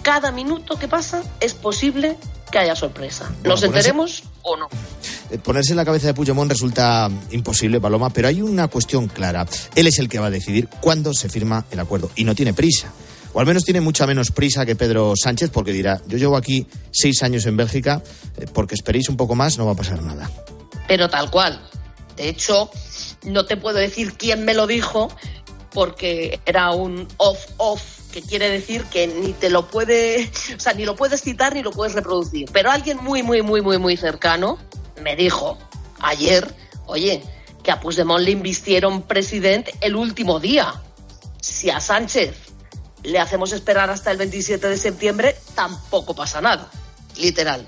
cada 0.00 0.32
minuto 0.32 0.78
que 0.78 0.88
pasa 0.88 1.22
es 1.40 1.52
posible 1.52 2.16
que 2.50 2.56
haya 2.56 2.74
sorpresa. 2.74 3.30
¿Nos 3.44 3.62
enteremos 3.62 4.22
o 4.40 4.56
no? 4.56 4.68
Eh, 5.30 5.36
ponerse 5.36 5.72
en 5.72 5.76
la 5.76 5.84
cabeza 5.84 6.06
de 6.06 6.14
Puigdemont 6.14 6.50
resulta 6.50 7.10
imposible, 7.32 7.78
Paloma, 7.78 8.08
pero 8.08 8.28
hay 8.28 8.40
una 8.40 8.68
cuestión 8.68 9.06
clara. 9.08 9.44
Él 9.74 9.86
es 9.86 9.98
el 9.98 10.08
que 10.08 10.18
va 10.18 10.28
a 10.28 10.30
decidir 10.30 10.70
cuándo 10.80 11.12
se 11.12 11.28
firma 11.28 11.66
el 11.70 11.78
acuerdo 11.78 12.10
y 12.16 12.24
no 12.24 12.34
tiene 12.34 12.54
prisa 12.54 12.90
o 13.36 13.40
al 13.40 13.44
menos 13.44 13.64
tiene 13.64 13.82
mucha 13.82 14.06
menos 14.06 14.30
prisa 14.30 14.64
que 14.64 14.76
Pedro 14.76 15.12
Sánchez, 15.14 15.50
porque 15.50 15.70
dirá, 15.70 16.00
yo 16.06 16.16
llevo 16.16 16.38
aquí 16.38 16.66
seis 16.90 17.22
años 17.22 17.44
en 17.44 17.54
Bélgica, 17.54 18.02
eh, 18.38 18.46
porque 18.50 18.74
esperéis 18.74 19.10
un 19.10 19.18
poco 19.18 19.34
más, 19.34 19.58
no 19.58 19.66
va 19.66 19.72
a 19.72 19.76
pasar 19.76 20.02
nada. 20.02 20.30
Pero 20.88 21.10
tal 21.10 21.30
cual. 21.30 21.60
De 22.16 22.30
hecho, 22.30 22.70
no 23.24 23.44
te 23.44 23.58
puedo 23.58 23.76
decir 23.76 24.14
quién 24.14 24.46
me 24.46 24.54
lo 24.54 24.66
dijo, 24.66 25.14
porque 25.70 26.40
era 26.46 26.70
un 26.70 27.06
off-off 27.18 27.82
que 28.10 28.22
quiere 28.22 28.48
decir 28.48 28.84
que 28.84 29.06
ni 29.06 29.34
te 29.34 29.50
lo 29.50 29.68
puede, 29.68 30.30
o 30.56 30.58
sea, 30.58 30.72
ni 30.72 30.86
lo 30.86 30.96
puedes 30.96 31.20
citar 31.20 31.54
ni 31.54 31.62
lo 31.62 31.72
puedes 31.72 31.92
reproducir. 31.92 32.48
Pero 32.54 32.70
alguien 32.70 32.96
muy, 33.04 33.22
muy, 33.22 33.42
muy, 33.42 33.60
muy, 33.60 33.76
muy 33.76 33.98
cercano 33.98 34.56
me 35.02 35.14
dijo 35.14 35.58
ayer, 36.00 36.54
oye, 36.86 37.22
que 37.62 37.70
a 37.70 37.80
Puigdemont 37.80 38.24
le 38.24 38.30
invistieron 38.30 39.02
presidente 39.02 39.74
el 39.82 39.94
último 39.94 40.40
día. 40.40 40.72
Si 41.38 41.68
a 41.68 41.80
Sánchez 41.80 42.45
le 43.06 43.18
hacemos 43.18 43.52
esperar 43.52 43.90
hasta 43.90 44.10
el 44.10 44.18
27 44.18 44.68
de 44.68 44.76
septiembre, 44.76 45.36
tampoco 45.54 46.14
pasa 46.14 46.40
nada. 46.40 46.68
Literal. 47.18 47.66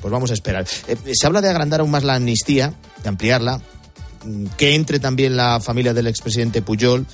Pues 0.00 0.10
vamos 0.10 0.30
a 0.30 0.34
esperar. 0.34 0.66
Eh, 0.88 0.96
se 1.12 1.26
habla 1.26 1.40
de 1.40 1.50
agrandar 1.50 1.80
aún 1.80 1.90
más 1.90 2.04
la 2.04 2.14
amnistía, 2.14 2.72
de 3.02 3.08
ampliarla, 3.08 3.60
mm, 4.24 4.46
que 4.56 4.74
entre 4.74 4.98
también 4.98 5.36
la 5.36 5.60
familia 5.60 5.92
del 5.92 6.06
expresidente 6.06 6.62
Puyol 6.62 7.06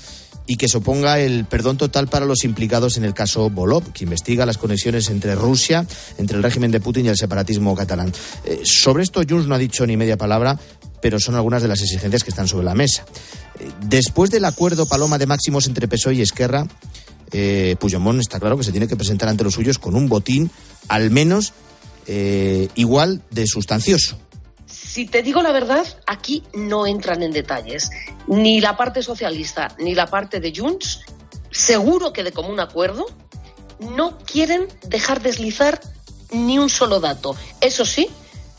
y 0.47 0.57
que 0.57 0.69
suponga 0.69 1.19
el 1.19 1.45
perdón 1.45 1.77
total 1.77 2.07
para 2.07 2.25
los 2.25 2.45
implicados 2.45 2.97
en 2.97 3.05
el 3.05 3.15
caso 3.15 3.51
Bolov, 3.51 3.93
que 3.93 4.05
investiga 4.05 4.47
las 4.47 4.59
conexiones 4.59 5.11
entre 5.11 5.35
Rusia, 5.35 5.85
entre 6.19 6.37
el 6.37 6.43
régimen 6.45 6.71
de 6.71 6.79
Putin 6.79 7.07
y 7.07 7.09
el 7.09 7.17
separatismo 7.17 7.75
catalán. 7.75 8.13
Eh, 8.45 8.61
sobre 8.65 9.03
esto 9.03 9.23
Junts 9.29 9.49
no 9.49 9.57
ha 9.57 9.59
dicho 9.59 9.85
ni 9.87 9.97
media 9.97 10.17
palabra, 10.17 10.59
pero 11.03 11.19
son 11.19 11.35
algunas 11.35 11.63
de 11.63 11.69
las 11.69 11.83
exigencias 11.83 12.23
que 12.23 12.31
están 12.31 12.47
sobre 12.47 12.65
la 12.65 12.75
mesa. 12.75 13.05
Eh, 13.59 13.69
después 13.83 14.31
del 14.31 14.45
acuerdo 14.45 14.87
Paloma 14.87 15.19
de 15.19 15.27
máximos 15.27 15.67
entre 15.67 15.89
PSOE 15.89 16.15
y 16.15 16.23
Esquerra, 16.23 16.67
eh, 17.33 17.77
está 18.21 18.41
claro 18.41 18.57
que 18.57 18.65
se 18.65 18.71
tiene 18.71 18.89
que 18.89 18.97
presentar 18.97 19.29
ante 19.29 19.45
los 19.45 19.55
suyos 19.55 19.79
con 19.79 19.95
un 19.95 20.09
botín 20.09 20.51
al 20.89 21.11
menos 21.11 21.53
eh, 22.07 22.69
igual 22.75 23.23
de 23.31 23.47
sustancioso. 23.47 24.17
Si 24.67 25.07
te 25.07 25.23
digo 25.23 25.43
la 25.43 25.53
verdad, 25.53 25.87
aquí 26.07 26.43
no 26.55 26.87
entran 26.87 27.23
en 27.23 27.33
detalles. 27.33 27.91
Ni 28.27 28.61
la 28.61 28.77
parte 28.77 29.03
socialista 29.03 29.75
ni 29.79 29.95
la 29.95 30.07
parte 30.07 30.41
de 30.41 30.53
Junts, 30.57 31.01
seguro 31.51 32.13
que 32.13 32.23
de 32.23 32.33
común 32.33 32.61
acuerdo, 32.61 33.07
no 33.79 34.19
quieren 34.19 34.69
dejar 34.89 35.21
deslizar 35.21 35.81
ni 36.31 36.59
un 36.59 36.71
solo 36.71 37.01
dato. 37.01 37.37
Eso 37.61 37.85
sí, 37.85 38.09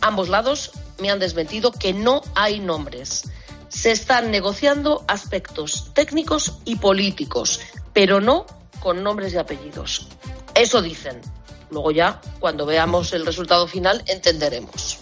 ambos 0.02 0.30
lados 0.30 0.72
me 1.00 1.10
han 1.10 1.20
desmentido 1.20 1.72
que 1.72 1.94
no 1.94 2.22
hay 2.36 2.60
nombres. 2.60 3.24
Se 3.70 3.92
están 3.92 4.32
negociando 4.32 5.04
aspectos 5.08 5.92
técnicos 5.94 6.54
y 6.66 6.78
políticos, 6.78 7.60
pero 7.94 8.22
no 8.22 8.46
con 8.80 9.04
nombres 9.04 9.34
y 9.34 9.38
apellidos. 9.38 10.08
Eso 10.56 10.82
dicen. 10.82 11.22
Luego 11.70 11.92
ya, 11.92 12.22
cuando 12.40 12.66
veamos 12.66 13.12
el 13.14 13.26
resultado 13.26 13.68
final, 13.68 14.02
entenderemos. 14.08 15.00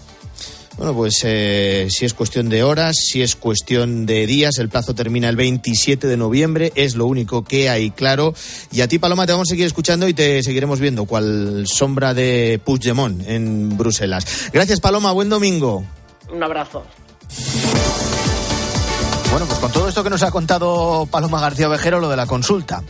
Bueno, 0.78 0.94
pues 0.94 1.22
eh, 1.24 1.88
si 1.90 2.04
es 2.04 2.14
cuestión 2.14 2.50
de 2.50 2.64
horas, 2.64 2.98
si 2.98 3.22
es 3.22 3.38
cuestión 3.38 4.06
de 4.06 4.26
días, 4.28 4.58
el 4.58 4.68
plazo 4.68 4.94
termina 4.94 5.30
el 5.30 5.38
27 5.38 6.06
de 6.06 6.18
noviembre, 6.18 6.74
es 6.76 6.96
lo 6.96 7.06
único 7.06 7.46
que 7.46 7.70
hay 7.70 7.92
claro. 7.92 8.34
Y 8.72 8.82
a 8.82 8.88
ti, 8.88 9.00
Paloma, 9.00 9.26
te 9.26 9.32
vamos 9.32 9.48
a 9.48 9.52
seguir 9.52 9.68
escuchando 9.68 10.08
y 10.10 10.14
te 10.14 10.44
seguiremos 10.44 10.82
viendo 10.82 11.06
cual 11.06 11.66
sombra 11.66 12.14
de 12.14 12.60
Puigdemont 12.64 13.26
en 13.26 13.78
Bruselas. 13.78 14.50
Gracias, 14.52 14.82
Paloma, 14.82 15.14
buen 15.14 15.30
domingo. 15.30 15.86
Un 16.30 16.44
abrazo. 16.44 16.84
Bueno, 19.32 19.46
pues 19.48 19.60
con 19.60 19.72
todo 19.72 19.88
esto 19.88 20.04
que 20.04 20.10
nos 20.10 20.24
ha 20.24 20.32
contado 20.32 21.08
Paloma 21.10 21.40
García 21.40 21.70
Ovejero, 21.70 22.02
lo 22.02 22.10
de 22.10 22.18
la 22.18 22.26
consulta. 22.26 22.84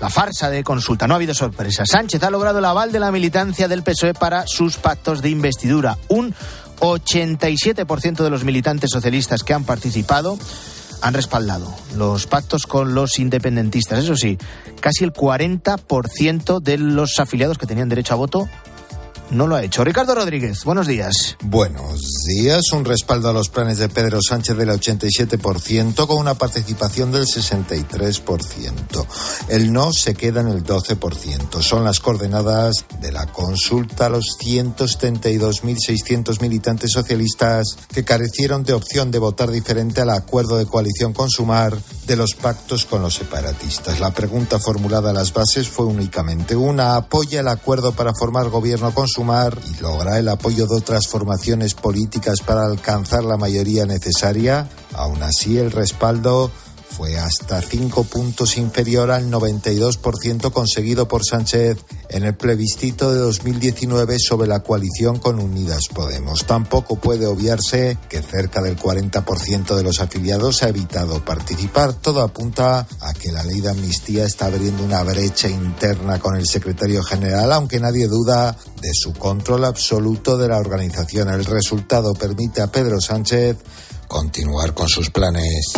La 0.00 0.08
farsa 0.08 0.48
de 0.48 0.64
consulta, 0.64 1.06
no 1.06 1.14
ha 1.14 1.16
habido 1.16 1.34
sorpresa. 1.34 1.84
Sánchez 1.84 2.22
ha 2.22 2.30
logrado 2.30 2.58
el 2.58 2.64
aval 2.64 2.90
de 2.90 3.00
la 3.00 3.12
militancia 3.12 3.68
del 3.68 3.82
PSOE 3.82 4.14
para 4.14 4.46
sus 4.46 4.78
pactos 4.78 5.20
de 5.20 5.28
investidura. 5.28 5.98
Un 6.08 6.34
87% 6.80 8.22
de 8.22 8.30
los 8.30 8.44
militantes 8.44 8.90
socialistas 8.90 9.42
que 9.42 9.52
han 9.52 9.64
participado 9.64 10.38
han 11.02 11.14
respaldado 11.14 11.74
los 11.96 12.26
pactos 12.26 12.66
con 12.66 12.94
los 12.94 13.18
independentistas. 13.18 14.04
Eso 14.04 14.16
sí, 14.16 14.38
casi 14.80 15.04
el 15.04 15.12
40% 15.12 16.60
de 16.60 16.78
los 16.78 17.18
afiliados 17.18 17.58
que 17.58 17.66
tenían 17.66 17.88
derecho 17.88 18.14
a 18.14 18.16
voto 18.16 18.48
no 19.30 19.46
lo 19.46 19.56
ha 19.56 19.62
hecho. 19.62 19.84
Ricardo 19.84 20.14
Rodríguez, 20.14 20.64
buenos 20.64 20.86
días. 20.86 21.36
Buenos 21.42 22.00
días. 22.26 22.72
Un 22.72 22.84
respaldo 22.84 23.28
a 23.28 23.32
los 23.32 23.48
planes 23.48 23.78
de 23.78 23.88
Pedro 23.88 24.20
Sánchez 24.20 24.56
del 24.56 24.70
87% 24.70 26.06
con 26.06 26.18
una 26.18 26.34
participación 26.34 27.12
del 27.12 27.26
63%. 27.26 29.06
El 29.48 29.72
no 29.72 29.92
se 29.92 30.14
queda 30.14 30.40
en 30.40 30.48
el 30.48 30.64
12%. 30.64 31.62
Son 31.62 31.84
las 31.84 32.00
coordenadas 32.00 32.84
de 33.00 33.12
la 33.12 33.26
consulta 33.26 34.06
a 34.06 34.10
los 34.10 34.36
172.600 34.40 36.40
militantes 36.40 36.90
socialistas 36.92 37.76
que 37.92 38.04
carecieron 38.04 38.64
de 38.64 38.72
opción 38.72 39.10
de 39.10 39.18
votar 39.18 39.50
diferente 39.50 40.00
al 40.00 40.10
acuerdo 40.10 40.56
de 40.56 40.66
coalición 40.66 41.12
con 41.12 41.30
Sumar 41.30 41.76
de 42.06 42.16
los 42.16 42.34
pactos 42.34 42.86
con 42.86 43.02
los 43.02 43.14
separatistas. 43.14 44.00
La 44.00 44.10
pregunta 44.10 44.58
formulada 44.58 45.10
a 45.10 45.14
las 45.14 45.32
bases 45.32 45.68
fue 45.68 45.86
únicamente 45.86 46.56
una. 46.56 46.96
¿Apoya 46.96 47.40
el 47.40 47.48
acuerdo 47.48 47.92
para 47.92 48.12
formar 48.12 48.48
gobierno 48.48 48.92
con 48.92 49.06
Sumar? 49.06 49.19
Y 49.20 49.82
logra 49.82 50.18
el 50.18 50.28
apoyo 50.28 50.66
de 50.66 50.76
otras 50.76 51.06
formaciones 51.06 51.74
políticas 51.74 52.40
para 52.40 52.64
alcanzar 52.64 53.22
la 53.22 53.36
mayoría 53.36 53.84
necesaria, 53.84 54.68
aún 54.94 55.22
así 55.22 55.58
el 55.58 55.70
respaldo 55.70 56.50
fue 56.90 57.18
hasta 57.18 57.62
cinco 57.62 58.04
puntos 58.04 58.56
inferior 58.56 59.10
al 59.10 59.30
92% 59.30 60.52
conseguido 60.52 61.08
por 61.08 61.24
Sánchez 61.24 61.78
en 62.08 62.24
el 62.24 62.36
plebiscito 62.36 63.12
de 63.12 63.20
2019 63.20 64.16
sobre 64.18 64.48
la 64.48 64.60
coalición 64.60 65.18
con 65.18 65.38
Unidas 65.38 65.88
Podemos. 65.94 66.44
Tampoco 66.44 66.96
puede 66.96 67.26
obviarse 67.26 67.96
que 68.08 68.22
cerca 68.22 68.60
del 68.60 68.76
40% 68.76 69.76
de 69.76 69.82
los 69.82 70.00
afiliados 70.00 70.62
ha 70.62 70.68
evitado 70.68 71.24
participar. 71.24 71.94
Todo 71.94 72.20
apunta 72.20 72.86
a 73.00 73.12
que 73.14 73.32
la 73.32 73.44
ley 73.44 73.60
de 73.60 73.70
amnistía 73.70 74.24
está 74.24 74.46
abriendo 74.46 74.82
una 74.82 75.02
brecha 75.02 75.48
interna 75.48 76.18
con 76.18 76.36
el 76.36 76.46
secretario 76.46 77.02
general, 77.02 77.52
aunque 77.52 77.80
nadie 77.80 78.08
duda 78.08 78.56
de 78.80 78.90
su 78.92 79.12
control 79.12 79.64
absoluto 79.64 80.36
de 80.36 80.48
la 80.48 80.58
organización. 80.58 81.28
El 81.28 81.44
resultado 81.44 82.14
permite 82.14 82.60
a 82.60 82.72
Pedro 82.72 83.00
Sánchez 83.00 83.56
continuar 84.08 84.74
con 84.74 84.88
sus 84.88 85.10
planes. 85.10 85.72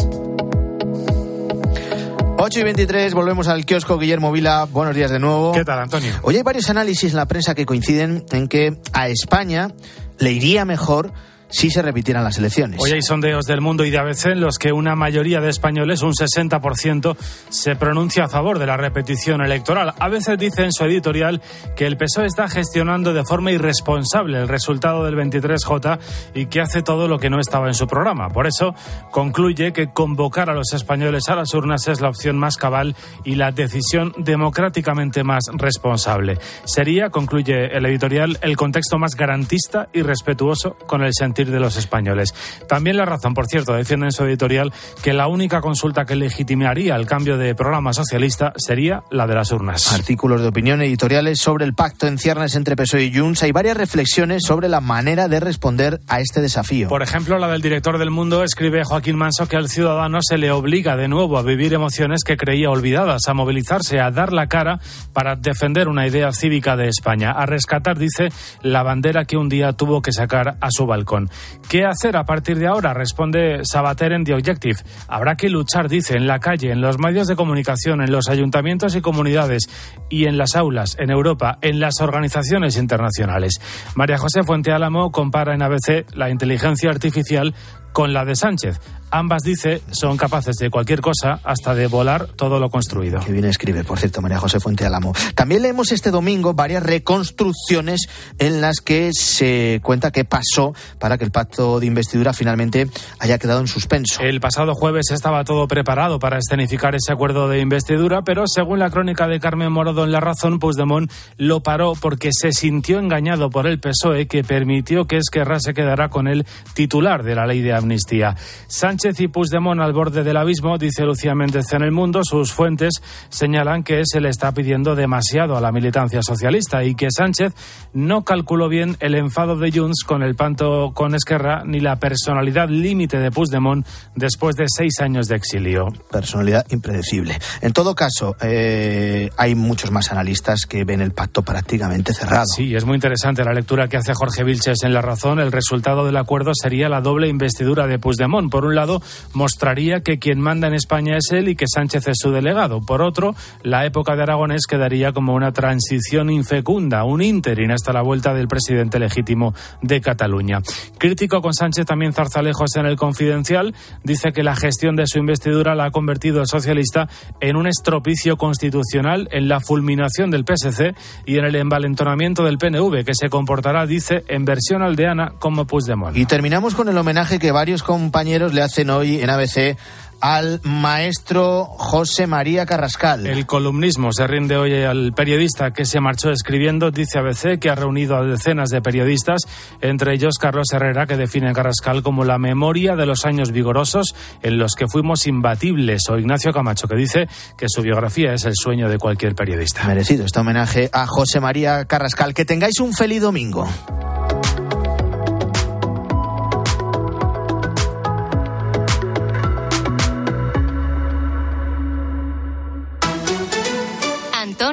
8 2.45 2.59
y 2.59 2.63
23, 2.65 3.15
volvemos 3.15 3.47
al 3.47 3.65
kiosco 3.65 3.99
Guillermo 3.99 4.33
Vila. 4.33 4.67
Buenos 4.69 4.97
días 4.97 5.13
de 5.13 5.21
nuevo. 5.21 5.53
¿Qué 5.53 5.65
tal, 5.65 5.79
Antonio? 5.79 6.13
Hoy 6.23 6.35
hay 6.35 6.43
varios 6.43 6.69
análisis 6.71 7.13
en 7.13 7.17
la 7.17 7.27
prensa 7.27 7.55
que 7.55 7.65
coinciden 7.65 8.25
en 8.33 8.49
que 8.49 8.79
a 8.93 9.09
España 9.09 9.71
le 10.19 10.33
iría 10.33 10.65
mejor 10.65 11.13
si 11.53 11.71
se 11.71 11.83
repitieran 11.83 12.25
las 12.25 12.39
elecciones. 12.39 12.81
Hoy 12.81 12.93
hay 12.93 13.03
sondeos 13.03 13.45
del 13.45 13.61
Mundo 13.61 13.85
y 13.85 13.91
de 13.91 13.99
ABC 13.99 14.27
en 14.27 14.41
los 14.41 14.59
que 14.59 14.73
una 14.73 14.97
mayoría 14.97 15.41
de 15.41 15.51
españoles, 15.51 16.03
un 16.03 16.15
60%, 16.15 17.17
se 17.51 17.77
pronuncia 17.77 18.25
a 18.25 18.29
favor 18.29 18.59
de 18.59 18.67
la 18.67 18.79
repetición 18.79 19.43
electoral. 19.43 19.93
A 19.99 20.09
veces 20.09 20.39
dice 20.39 20.65
en 20.65 20.73
su 20.73 20.85
editorial 20.85 21.43
que 21.77 21.87
el 21.87 21.99
PSOE 21.99 22.27
está 22.27 22.49
gestionando 22.49 23.13
de 23.13 23.25
forma 23.25 23.53
irresponsable 23.53 24.39
el 24.39 24.49
resultado 24.49 25.05
del 25.05 25.15
23J 25.15 25.99
y 26.35 26.47
que 26.47 26.61
hace 26.61 26.83
todo 26.83 27.07
lo 27.07 27.19
que 27.19 27.29
no 27.29 27.39
estaba 27.39 27.69
en 27.69 27.75
su 27.75 27.87
programa. 27.87 28.31
Por 28.31 28.47
eso 28.47 28.75
concluye 29.11 29.73
que 29.73 29.91
convocar 29.91 30.49
a 30.49 30.55
los 30.55 30.73
españoles 30.73 31.29
a 31.29 31.37
las 31.37 31.53
urnas 31.53 31.87
es 31.87 32.01
la 32.01 32.09
opción 32.09 32.39
más 32.39 32.57
cabal 32.57 32.97
y 33.25 33.35
la 33.35 33.53
decisión 33.53 34.15
democráticamente 34.17 35.23
más 35.23 35.45
responsable. 35.53 36.39
Sería, 36.65 37.11
concluye 37.11 37.77
el 37.77 37.85
editorial, 37.85 38.39
el 38.41 38.57
contexto 38.57 38.99
más 38.99 39.15
garantista 39.15 39.89
y 39.93 40.01
respetuoso 40.01 40.77
con 40.87 41.03
el 41.03 41.13
sentido 41.13 41.42
de 41.51 41.61
los 41.61 41.77
españoles. 41.77 42.35
También 42.69 42.97
la 42.97 43.05
razón, 43.05 43.35
por 43.35 43.47
cierto, 43.47 43.73
defiende 43.73 44.07
en 44.07 44.13
su 44.13 44.25
editorial 44.25 44.73
que 45.03 45.13
la 45.13 45.27
única 45.27 45.61
consulta 45.61 46.05
que 46.05 46.17
legitimaría 46.17 46.97
el 46.97 47.07
cambio 47.07 47.39
de 47.39 47.55
programa 47.55 47.93
socialista 47.93 48.53
sería 48.57 49.03
la 49.11 49.27
de 49.27 49.35
las 49.35 49.53
urnas. 49.53 49.93
Artículos 49.93 50.41
de 50.41 50.49
opinión 50.49 50.83
editoriales 50.83 51.39
sobre 51.41 51.65
el 51.65 51.75
pacto 51.75 52.07
en 52.07 52.19
ciernes 52.19 52.55
entre 52.55 52.77
PSOE 52.77 53.05
y 53.05 53.17
Junts. 53.17 53.43
Hay 53.43 53.53
varias 53.53 53.77
reflexiones 53.77 54.43
sobre 54.47 54.69
la 54.69 54.81
manera 54.81 55.29
de 55.29 55.41
responder 55.41 56.01
a 56.09 56.21
este 56.21 56.41
desafío. 56.41 56.89
Por 56.89 57.03
ejemplo, 57.03 57.39
la 57.39 57.49
del 57.49 57.63
director 57.63 57.99
del 57.99 58.11
Mundo 58.11 58.45
escribe 58.45 58.85
Joaquín 58.85 59.17
Manso 59.17 59.49
que 59.49 59.57
al 59.57 59.69
ciudadano 59.69 60.21
se 60.23 60.39
le 60.39 60.51
obliga 60.51 60.97
de 60.97 61.09
nuevo 61.09 61.39
a 61.39 61.43
vivir 61.43 61.75
emociones 61.75 62.25
que 62.25 62.37
creía 62.37 62.71
olvidadas, 62.71 63.23
a 63.29 63.35
movilizarse, 63.35 64.01
a 64.01 64.11
dar 64.11 64.33
la 64.33 64.47
cara 64.47 64.81
para 65.13 65.37
defender 65.37 65.89
una 65.89 66.07
idea 66.07 66.33
cívica 66.33 66.77
de 66.77 66.89
España, 66.89 67.33
a 67.33 67.47
rescatar, 67.47 67.99
dice, 67.99 68.31
la 68.63 68.83
bandera 68.83 69.25
que 69.25 69.37
un 69.37 69.49
día 69.49 69.73
tuvo 69.73 70.03
que 70.03 70.13
sacar 70.13 70.57
a 70.61 70.69
su 70.71 70.87
balcón. 70.87 71.31
¿Qué 71.69 71.85
hacer 71.85 72.17
a 72.17 72.25
partir 72.25 72.59
de 72.59 72.67
ahora? 72.67 72.95
Responde 72.95 73.61
Sabater 73.65 74.13
en 74.13 74.25
The 74.25 74.35
Objective. 74.35 74.81
Habrá 75.09 75.37
que 75.37 75.49
luchar, 75.49 75.89
dice, 75.89 76.17
en 76.17 76.27
la 76.27 76.39
calle, 76.39 76.73
en 76.73 76.81
los 76.81 76.99
medios 76.99 77.29
de 77.29 77.37
comunicación, 77.37 78.03
en 78.03 78.13
los 78.13 78.29
ayuntamientos 78.29 78.95
y 78.97 79.01
comunidades 79.01 79.69
y 80.09 80.27
en 80.27 80.37
las 80.37 80.57
aulas, 80.57 80.97
en 80.99 81.11
Europa, 81.11 81.59
en 81.63 81.81
las 81.81 82.01
organizaciones 82.01 82.77
internacionales. 82.77 83.61
María 83.95 84.19
José 84.19 84.43
Fuente 84.43 84.73
Álamo 84.73 85.11
compara 85.11 85.55
en 85.55 85.63
ABC 85.63 86.07
la 86.15 86.31
inteligencia 86.31 86.91
artificial 86.91 87.55
con 87.93 88.13
la 88.13 88.25
de 88.25 88.37
Sánchez. 88.37 88.81
Ambas, 89.15 89.43
dice, 89.43 89.83
son 89.91 90.17
capaces 90.17 90.57
de 90.57 90.71
cualquier 90.71 91.03
cosa, 91.03 91.39
hasta 91.45 91.75
de 91.75 91.87
volar 91.87 92.29
todo 92.29 92.59
lo 92.59 92.71
construido. 92.71 93.21
Que 93.21 93.31
bien 93.31 93.45
escribe, 93.45 93.85
por 93.85 93.99
cierto, 93.99 94.23
María 94.23 94.39
José 94.39 94.59
Fuente 94.59 94.87
Alamo. 94.87 95.13
También 95.35 95.61
leemos 95.61 95.93
este 95.93 96.11
domingo 96.11 96.55
varias 96.55 96.83
reconstrucciones 96.83 98.09
en 98.39 98.63
las 98.63 98.81
que 98.81 99.11
se 99.13 99.81
cuenta 99.83 100.13
qué 100.13 100.25
pasó 100.25 100.75
para 100.99 101.19
que 101.19 101.25
el 101.25 101.31
pacto 101.31 101.79
de 101.79 101.85
investidura 101.85 102.33
finalmente 102.33 102.89
haya 103.19 103.37
quedado 103.37 103.61
en 103.61 103.67
suspenso. 103.67 104.23
El 104.23 104.41
pasado 104.41 104.75
jueves 104.75 105.11
estaba 105.11 105.45
todo 105.45 105.69
preparado 105.69 106.19
para 106.19 106.39
escenificar 106.39 106.95
ese 106.95 107.13
acuerdo 107.13 107.49
de 107.49 107.61
investidura, 107.61 108.23
pero 108.23 108.45
según 108.47 108.79
la 108.79 108.89
crónica 108.89 109.29
de 109.29 109.41
Carmen 109.41 109.73
Morodo 109.73 110.05
en 110.05 110.13
La 110.13 110.21
Razón, 110.21 110.59
Puigdemont 110.59 111.13
lo 111.37 111.63
paró 111.63 111.93
porque 112.01 112.31
se 112.33 112.53
sintió 112.53 112.99
engañado 112.99 113.51
por 113.51 113.67
el 113.67 113.79
PSOE 113.79 114.27
que 114.27 114.43
permitió 114.43 115.07
que 115.07 115.19
Esquerra 115.19 115.61
se 115.61 115.75
quedara 115.75 116.09
con 116.09 116.29
el 116.29 116.47
titular 116.73 117.25
de 117.25 117.35
la 117.35 117.47
ley 117.47 117.61
de 117.61 117.75
amnistía. 117.83 118.37
Sánchez 118.67 119.21
y 119.21 119.29
Puigdemont 119.29 119.81
al 119.81 119.93
borde 119.93 120.23
del 120.23 120.37
abismo, 120.37 120.79
dice 120.79 121.05
Lucía 121.05 121.35
Méndez 121.35 121.73
en 121.73 121.83
El 121.83 121.93
Mundo. 121.93 122.21
Sus 122.25 122.53
fuentes 122.53 123.03
señalan 123.29 123.83
que 123.83 124.03
se 124.05 124.21
le 124.21 124.29
está 124.29 124.53
pidiendo 124.53 124.95
demasiado 124.95 125.57
a 125.57 125.61
la 125.61 125.73
militancia 125.73 126.23
socialista 126.23 126.85
y 126.85 126.95
que 126.95 127.09
Sánchez 127.11 127.55
no 127.93 128.25
calculó 128.25 128.69
bien 128.69 128.97
el 129.01 129.15
enfado 129.15 129.57
de 129.57 129.71
Junts 129.71 130.05
con 130.05 130.23
el 130.23 130.35
panto 130.35 130.93
con 130.95 131.15
Esquerra 131.15 131.63
ni 131.65 131.81
la 131.81 131.97
personalidad 131.97 132.69
límite 132.69 133.19
de 133.19 133.31
Puigdemont 133.31 133.87
después 134.15 134.57
de 134.57 134.67
seis 134.69 135.01
años 135.01 135.27
de 135.27 135.37
exilio. 135.37 135.89
Personalidad 136.11 136.67
impredecible. 136.71 137.39
En 137.61 137.73
todo 137.73 137.95
caso, 137.95 138.37
eh, 138.41 139.31
hay 139.37 139.55
muchos 139.55 139.91
más 139.91 140.11
analistas 140.13 140.67
que 140.67 140.85
ven 140.85 141.01
el 141.01 141.13
pacto 141.13 141.43
prácticamente 141.43 142.15
cerrado. 142.15 142.45
Sí, 142.47 142.75
es 142.75 142.85
muy 142.85 142.95
interesante 142.95 143.45
la 143.45 143.53
lectura 143.53 143.89
que 143.89 143.97
hace 143.97 144.15
Jorge 144.15 144.45
Vilches 144.45 144.83
en 144.83 144.95
La 144.95 145.03
Razón. 145.03 145.39
El 145.39 145.53
resultado 145.53 146.05
del 146.05 146.17
acuerdo 146.17 146.53
sería 146.55 146.89
la 146.89 147.01
doble 147.01 147.29
investidura 147.29 147.72
de 147.75 147.99
Puigdemont. 147.99 148.51
Por 148.51 148.65
un 148.65 148.75
lado, 148.75 149.03
mostraría 149.33 150.03
que 150.03 150.19
quien 150.19 150.41
manda 150.41 150.69
en 150.69 150.75
España 150.75 151.17
es 151.17 151.33
él 151.33 151.49
y 151.49 151.57
que 151.57 151.65
Sánchez 151.67 152.07
es 152.09 152.19
su 152.21 152.31
delegado. 152.31 152.81
Por 152.81 153.03
otro, 153.03 153.35
la 153.63 153.87
época 153.87 154.15
de 154.15 154.23
Aragonés 154.23 154.67
quedaría 154.69 155.13
como 155.13 155.35
una 155.35 155.53
transición 155.53 156.31
infecunda, 156.31 157.05
un 157.05 157.23
ínterin 157.23 157.73
hasta 157.73 157.93
la 157.93 158.03
vuelta 158.03 158.35
del 158.35 158.49
presidente 158.49 158.99
legítimo 158.99 159.55
de 159.81 160.01
Cataluña. 160.01 160.61
Crítico 160.99 161.41
con 161.41 161.55
Sánchez 161.55 161.87
también 161.87 162.13
Zarzalejos 162.13 162.77
en 162.77 162.87
el 162.87 162.97
Confidencial, 162.97 163.75
dice 164.05 164.33
que 164.33 164.43
la 164.43 164.55
gestión 164.55 164.97
de 164.97 165.07
su 165.07 165.19
investidura 165.19 165.75
la 165.75 165.87
ha 165.87 165.91
convertido 165.91 166.41
el 166.41 166.47
socialista 166.47 167.09
en 167.41 167.57
un 167.57 167.67
estropicio 167.67 168.37
constitucional, 168.37 169.29
en 169.33 169.49
la 169.49 169.61
fulminación 169.61 170.31
del 170.31 170.45
PSC 170.45 170.95
y 171.27 171.39
en 171.39 171.45
el 171.45 171.57
envalentonamiento 171.57 172.45
del 172.45 172.59
PNV, 172.59 173.05
que 173.05 173.15
se 173.15 173.29
comportará, 173.29 173.87
dice, 173.87 174.25
en 174.29 174.45
versión 174.45 174.83
aldeana 174.83 175.33
como 175.39 175.67
Puigdemont. 175.67 176.17
Y 176.17 176.27
terminamos 176.27 176.75
con 176.75 176.89
el 176.89 176.99
homenaje 176.99 177.39
que 177.39 177.53
varios 177.63 177.85
compañeros 177.85 178.55
le 178.55 178.61
hacen 178.61 178.91
hoy 178.91 179.21
en 179.21 179.31
ABC 179.31 179.77
al 180.21 180.61
maestro 180.65 181.65
José 181.65 182.27
María 182.27 182.67
Carrascal. 182.67 183.25
El 183.25 183.47
columnismo 183.47 184.13
se 184.13 184.27
rinde 184.27 184.57
hoy 184.57 184.83
al 184.83 185.13
periodista 185.13 185.73
que 185.73 185.85
se 185.85 186.01
marchó 186.01 186.33
escribiendo, 186.33 186.91
dice 186.91 187.21
ABC, 187.21 187.61
que 187.61 187.71
ha 187.71 187.77
reunido 187.77 188.17
a 188.17 188.25
decenas 188.25 188.71
de 188.71 188.83
periodistas, 188.83 189.43
entre 189.81 190.13
ellos 190.15 190.39
Carlos 190.41 190.73
Herrera, 190.73 191.07
que 191.07 191.17
define 191.17 191.51
a 191.51 191.53
Carrascal 191.53 192.03
como 192.03 192.25
la 192.25 192.37
memoria 192.37 192.97
de 192.97 193.07
los 193.07 193.25
años 193.25 193.53
vigorosos 193.53 194.17
en 194.43 194.59
los 194.59 194.73
que 194.75 194.89
fuimos 194.89 195.29
imbatibles, 195.29 196.03
o 196.11 196.19
Ignacio 196.19 196.53
Camacho, 196.53 196.89
que 196.89 196.97
dice 196.97 197.29
que 197.57 197.67
su 197.69 197.83
biografía 197.83 198.33
es 198.33 198.45
el 198.45 198.55
sueño 198.57 198.89
de 198.89 198.99
cualquier 198.99 199.37
periodista. 199.37 199.85
Merecido 199.87 200.25
este 200.25 200.41
homenaje 200.41 200.91
a 200.93 201.07
José 201.07 201.39
María 201.39 201.85
Carrascal. 201.85 202.35
Que 202.35 202.45
tengáis 202.45 202.81
un 202.81 202.93
feliz 202.93 203.23
domingo. 203.23 203.69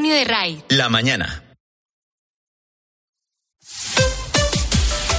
Antonio 0.10 0.16
de 0.16 0.26
Ray. 0.26 0.64
La 0.70 0.90
mañana. 0.90 1.44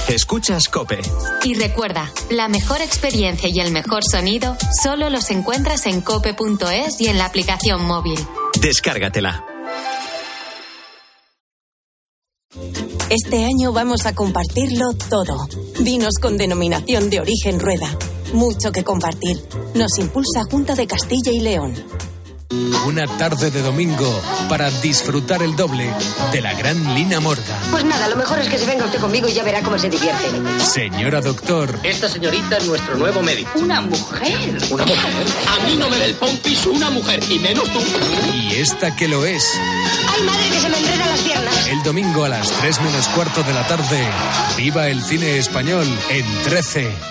Escuchas 0.09 0.67
Cope. 0.67 0.99
Y 1.43 1.53
recuerda, 1.53 2.11
la 2.29 2.49
mejor 2.49 2.81
experiencia 2.81 3.47
y 3.47 3.59
el 3.61 3.71
mejor 3.71 4.03
sonido 4.03 4.57
solo 4.83 5.09
los 5.09 5.31
encuentras 5.31 5.85
en 5.85 6.01
cope.es 6.01 6.99
y 6.99 7.07
en 7.07 7.17
la 7.17 7.25
aplicación 7.25 7.85
móvil. 7.85 8.19
Descárgatela. 8.59 9.45
Este 13.09 13.45
año 13.45 13.71
vamos 13.71 14.05
a 14.05 14.13
compartirlo 14.13 14.91
todo. 15.09 15.47
Vinos 15.79 16.15
con 16.21 16.37
denominación 16.37 17.09
de 17.09 17.21
origen 17.21 17.59
rueda. 17.59 17.97
Mucho 18.33 18.71
que 18.73 18.83
compartir. 18.83 19.37
Nos 19.73 19.97
impulsa 19.99 20.43
Junta 20.49 20.75
de 20.75 20.87
Castilla 20.87 21.31
y 21.31 21.39
León. 21.39 21.75
Una 22.85 23.07
tarde 23.17 23.49
de 23.49 23.61
domingo 23.61 24.21
para 24.49 24.69
disfrutar 24.81 25.41
el 25.41 25.55
doble 25.55 25.89
de 26.33 26.41
la 26.41 26.53
gran 26.53 26.93
Lina 26.93 27.21
Morgan. 27.21 27.57
Pues 27.71 27.85
nada, 27.85 28.09
lo 28.09 28.17
mejor 28.17 28.39
es 28.39 28.49
que 28.49 28.57
se 28.57 28.65
venga 28.65 28.85
usted 28.85 28.99
conmigo 28.99 29.29
y 29.29 29.33
ya 29.33 29.43
verá 29.43 29.61
cómo 29.61 29.79
se 29.79 29.89
divierte. 29.89 30.29
Señora 30.59 31.21
doctor. 31.21 31.79
Esta 31.83 32.09
señorita 32.09 32.57
es 32.57 32.65
nuestro 32.65 32.95
nuevo 32.97 33.21
médico. 33.21 33.51
¿Una 33.55 33.79
mujer? 33.79 34.57
¿Una 34.69 34.85
mujer? 34.85 35.25
A 35.47 35.65
mí 35.65 35.75
no 35.77 35.89
me 35.89 35.97
del 35.97 36.13
pompis 36.15 36.65
una 36.65 36.89
mujer, 36.89 37.23
y 37.29 37.39
menos 37.39 37.71
tú. 37.71 37.79
Y 38.33 38.55
esta 38.55 38.93
que 38.95 39.07
lo 39.07 39.25
es. 39.25 39.45
¡Ay, 40.09 40.23
madre, 40.23 40.49
que 40.51 40.59
se 40.59 40.69
me 40.69 40.77
enredan 40.77 41.09
las 41.09 41.19
piernas! 41.21 41.67
El 41.67 41.83
domingo 41.83 42.25
a 42.25 42.29
las 42.29 42.51
3 42.51 42.81
menos 42.81 43.07
cuarto 43.09 43.43
de 43.43 43.53
la 43.53 43.65
tarde. 43.65 44.05
Viva 44.57 44.89
el 44.89 45.01
cine 45.01 45.37
español 45.37 45.87
en 46.09 46.25
13. 46.43 47.10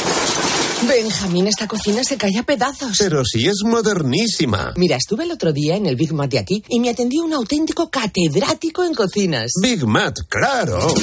Benjamín, 0.87 1.45
esta 1.45 1.67
cocina 1.67 2.03
se 2.03 2.17
cae 2.17 2.37
a 2.39 2.43
pedazos. 2.43 2.97
Pero 2.97 3.23
si 3.23 3.47
es 3.47 3.61
modernísima. 3.63 4.73
Mira, 4.75 4.95
estuve 4.95 5.25
el 5.25 5.31
otro 5.31 5.53
día 5.53 5.75
en 5.75 5.85
el 5.85 5.95
Big 5.95 6.11
Mat 6.11 6.31
de 6.31 6.39
aquí 6.39 6.63
y 6.69 6.79
me 6.79 6.89
atendió 6.89 7.23
un 7.23 7.33
auténtico 7.33 7.89
catedrático 7.89 8.83
en 8.83 8.95
cocinas. 8.95 9.51
Big 9.61 9.85
Mat, 9.85 10.17
claro. 10.27 10.93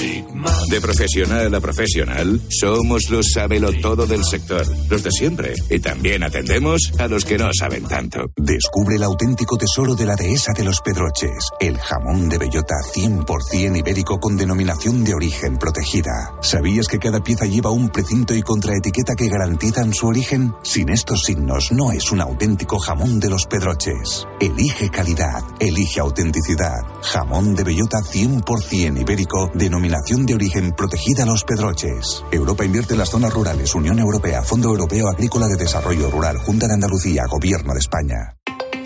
De 0.68 0.80
profesional 0.80 1.54
a 1.54 1.60
profesional, 1.60 2.40
somos 2.50 3.08
los 3.08 3.30
sabelo 3.32 3.72
todo 3.80 4.06
del 4.06 4.24
sector, 4.24 4.66
los 4.90 5.02
de 5.02 5.12
siempre. 5.12 5.54
Y 5.70 5.78
también 5.78 6.24
atendemos 6.24 6.92
a 6.98 7.06
los 7.06 7.24
que 7.24 7.38
no 7.38 7.48
saben 7.56 7.84
tanto. 7.84 8.18
Descubre 8.36 8.96
el 8.96 9.04
auténtico 9.04 9.56
tesoro 9.56 9.94
de 9.94 10.06
la 10.06 10.16
dehesa 10.16 10.52
de 10.56 10.64
los 10.64 10.80
Pedroches, 10.80 11.50
el 11.60 11.78
jamón 11.78 12.28
de 12.28 12.38
bellota 12.38 12.74
100% 12.94 13.78
ibérico 13.78 14.18
con 14.18 14.36
denominación 14.36 15.04
de 15.04 15.14
origen 15.14 15.56
protegida. 15.56 16.34
¿Sabías 16.42 16.88
que 16.88 16.98
cada 16.98 17.22
pieza 17.22 17.46
lleva 17.46 17.70
un 17.70 17.90
precinto 17.90 18.34
y 18.34 18.42
contraetiqueta 18.42 19.14
que 19.14 19.28
garantiza 19.28 19.67
su 19.92 20.06
origen? 20.06 20.54
Sin 20.62 20.88
estos 20.88 21.22
signos 21.24 21.70
no 21.72 21.92
es 21.92 22.10
un 22.10 22.20
auténtico 22.20 22.78
jamón 22.78 23.20
de 23.20 23.28
los 23.28 23.46
Pedroches. 23.46 24.26
Elige 24.40 24.90
calidad, 24.90 25.42
elige 25.60 26.00
autenticidad. 26.00 26.80
Jamón 27.02 27.54
de 27.54 27.64
bellota 27.64 27.98
100% 27.98 29.00
ibérico, 29.00 29.50
denominación 29.54 30.26
de 30.26 30.34
origen 30.34 30.72
protegida 30.72 31.26
Los 31.26 31.44
Pedroches. 31.44 32.24
Europa 32.30 32.64
invierte 32.64 32.94
en 32.94 33.00
las 33.00 33.10
zonas 33.10 33.32
rurales, 33.32 33.74
Unión 33.74 33.98
Europea, 33.98 34.42
Fondo 34.42 34.68
Europeo 34.68 35.08
Agrícola 35.08 35.46
de 35.46 35.56
Desarrollo 35.56 36.10
Rural, 36.10 36.38
Junta 36.38 36.66
de 36.66 36.74
Andalucía, 36.74 37.24
Gobierno 37.30 37.72
de 37.74 37.80
España. 37.80 38.38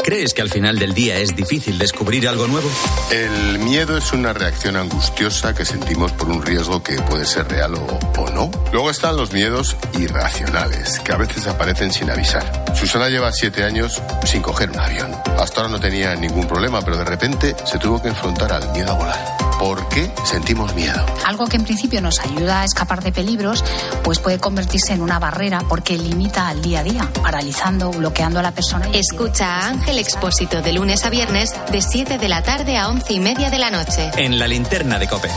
¿Crees 0.04 0.34
que 0.34 0.42
al 0.42 0.50
final 0.50 0.80
del 0.80 0.94
día 0.94 1.18
es 1.18 1.36
difícil 1.36 1.78
descubrir 1.78 2.28
algo 2.28 2.48
nuevo? 2.48 2.68
El 3.12 3.60
miedo 3.60 3.96
es 3.96 4.12
una 4.12 4.32
reacción 4.32 4.76
angustiosa 4.76 5.54
que 5.54 5.64
sentimos 5.64 6.10
por 6.12 6.28
un 6.28 6.42
riesgo 6.42 6.82
que 6.82 6.94
puede 7.02 7.24
ser 7.24 7.48
real 7.48 7.74
o, 7.74 7.98
o, 8.18 8.30
no. 8.30 8.50
Luego 8.72 8.90
están 8.90 9.16
los 9.16 9.32
miedos 9.32 9.76
irracionales, 9.96 10.98
que 11.00 11.12
a 11.12 11.16
veces 11.16 11.46
aparecen 11.46 11.92
sin 11.92 12.10
avisar. 12.10 12.64
Susana 12.74 13.08
lleva 13.08 13.30
siete 13.32 13.62
años 13.62 14.02
sin 14.24 14.42
coger 14.42 14.70
un 14.70 14.80
avión. 14.80 15.12
Hasta 15.38 15.60
ahora 15.60 15.72
no 15.72 15.78
tenía 15.78 16.16
ningún 16.16 16.48
problema, 16.48 16.82
pero 16.82 16.96
de 16.96 17.04
repente 17.04 17.54
se 17.64 17.78
tuvo 17.78 18.02
que 18.02 18.08
enfrentar 18.08 18.52
al 18.52 18.72
miedo 18.72 18.90
a 18.90 18.94
volar. 18.94 19.51
¿Por 19.58 19.88
qué 19.88 20.10
sentimos 20.24 20.74
miedo? 20.74 21.04
Algo 21.24 21.46
que 21.46 21.56
en 21.56 21.64
principio 21.64 22.00
nos 22.00 22.20
ayuda 22.20 22.60
a 22.60 22.64
escapar 22.64 23.02
de 23.02 23.12
peligros, 23.12 23.64
pues 24.02 24.18
puede 24.18 24.38
convertirse 24.38 24.92
en 24.92 25.02
una 25.02 25.18
barrera 25.18 25.60
porque 25.68 25.96
limita 25.96 26.48
al 26.48 26.62
día 26.62 26.80
a 26.80 26.82
día, 26.82 27.08
paralizando, 27.22 27.90
bloqueando 27.90 28.40
a 28.40 28.42
la 28.42 28.52
persona. 28.52 28.88
Escucha 28.92 29.46
a 29.46 29.68
Ángel 29.68 29.98
Expósito 29.98 30.62
de 30.62 30.72
lunes 30.72 31.04
a 31.04 31.10
viernes 31.10 31.54
de 31.70 31.80
7 31.80 32.18
de 32.18 32.28
la 32.28 32.42
tarde 32.42 32.76
a 32.76 32.88
11 32.88 33.12
y 33.12 33.20
media 33.20 33.50
de 33.50 33.58
la 33.58 33.70
noche. 33.70 34.10
En 34.16 34.38
la 34.38 34.48
linterna 34.48 34.98
de 34.98 35.08
Cope. 35.08 35.30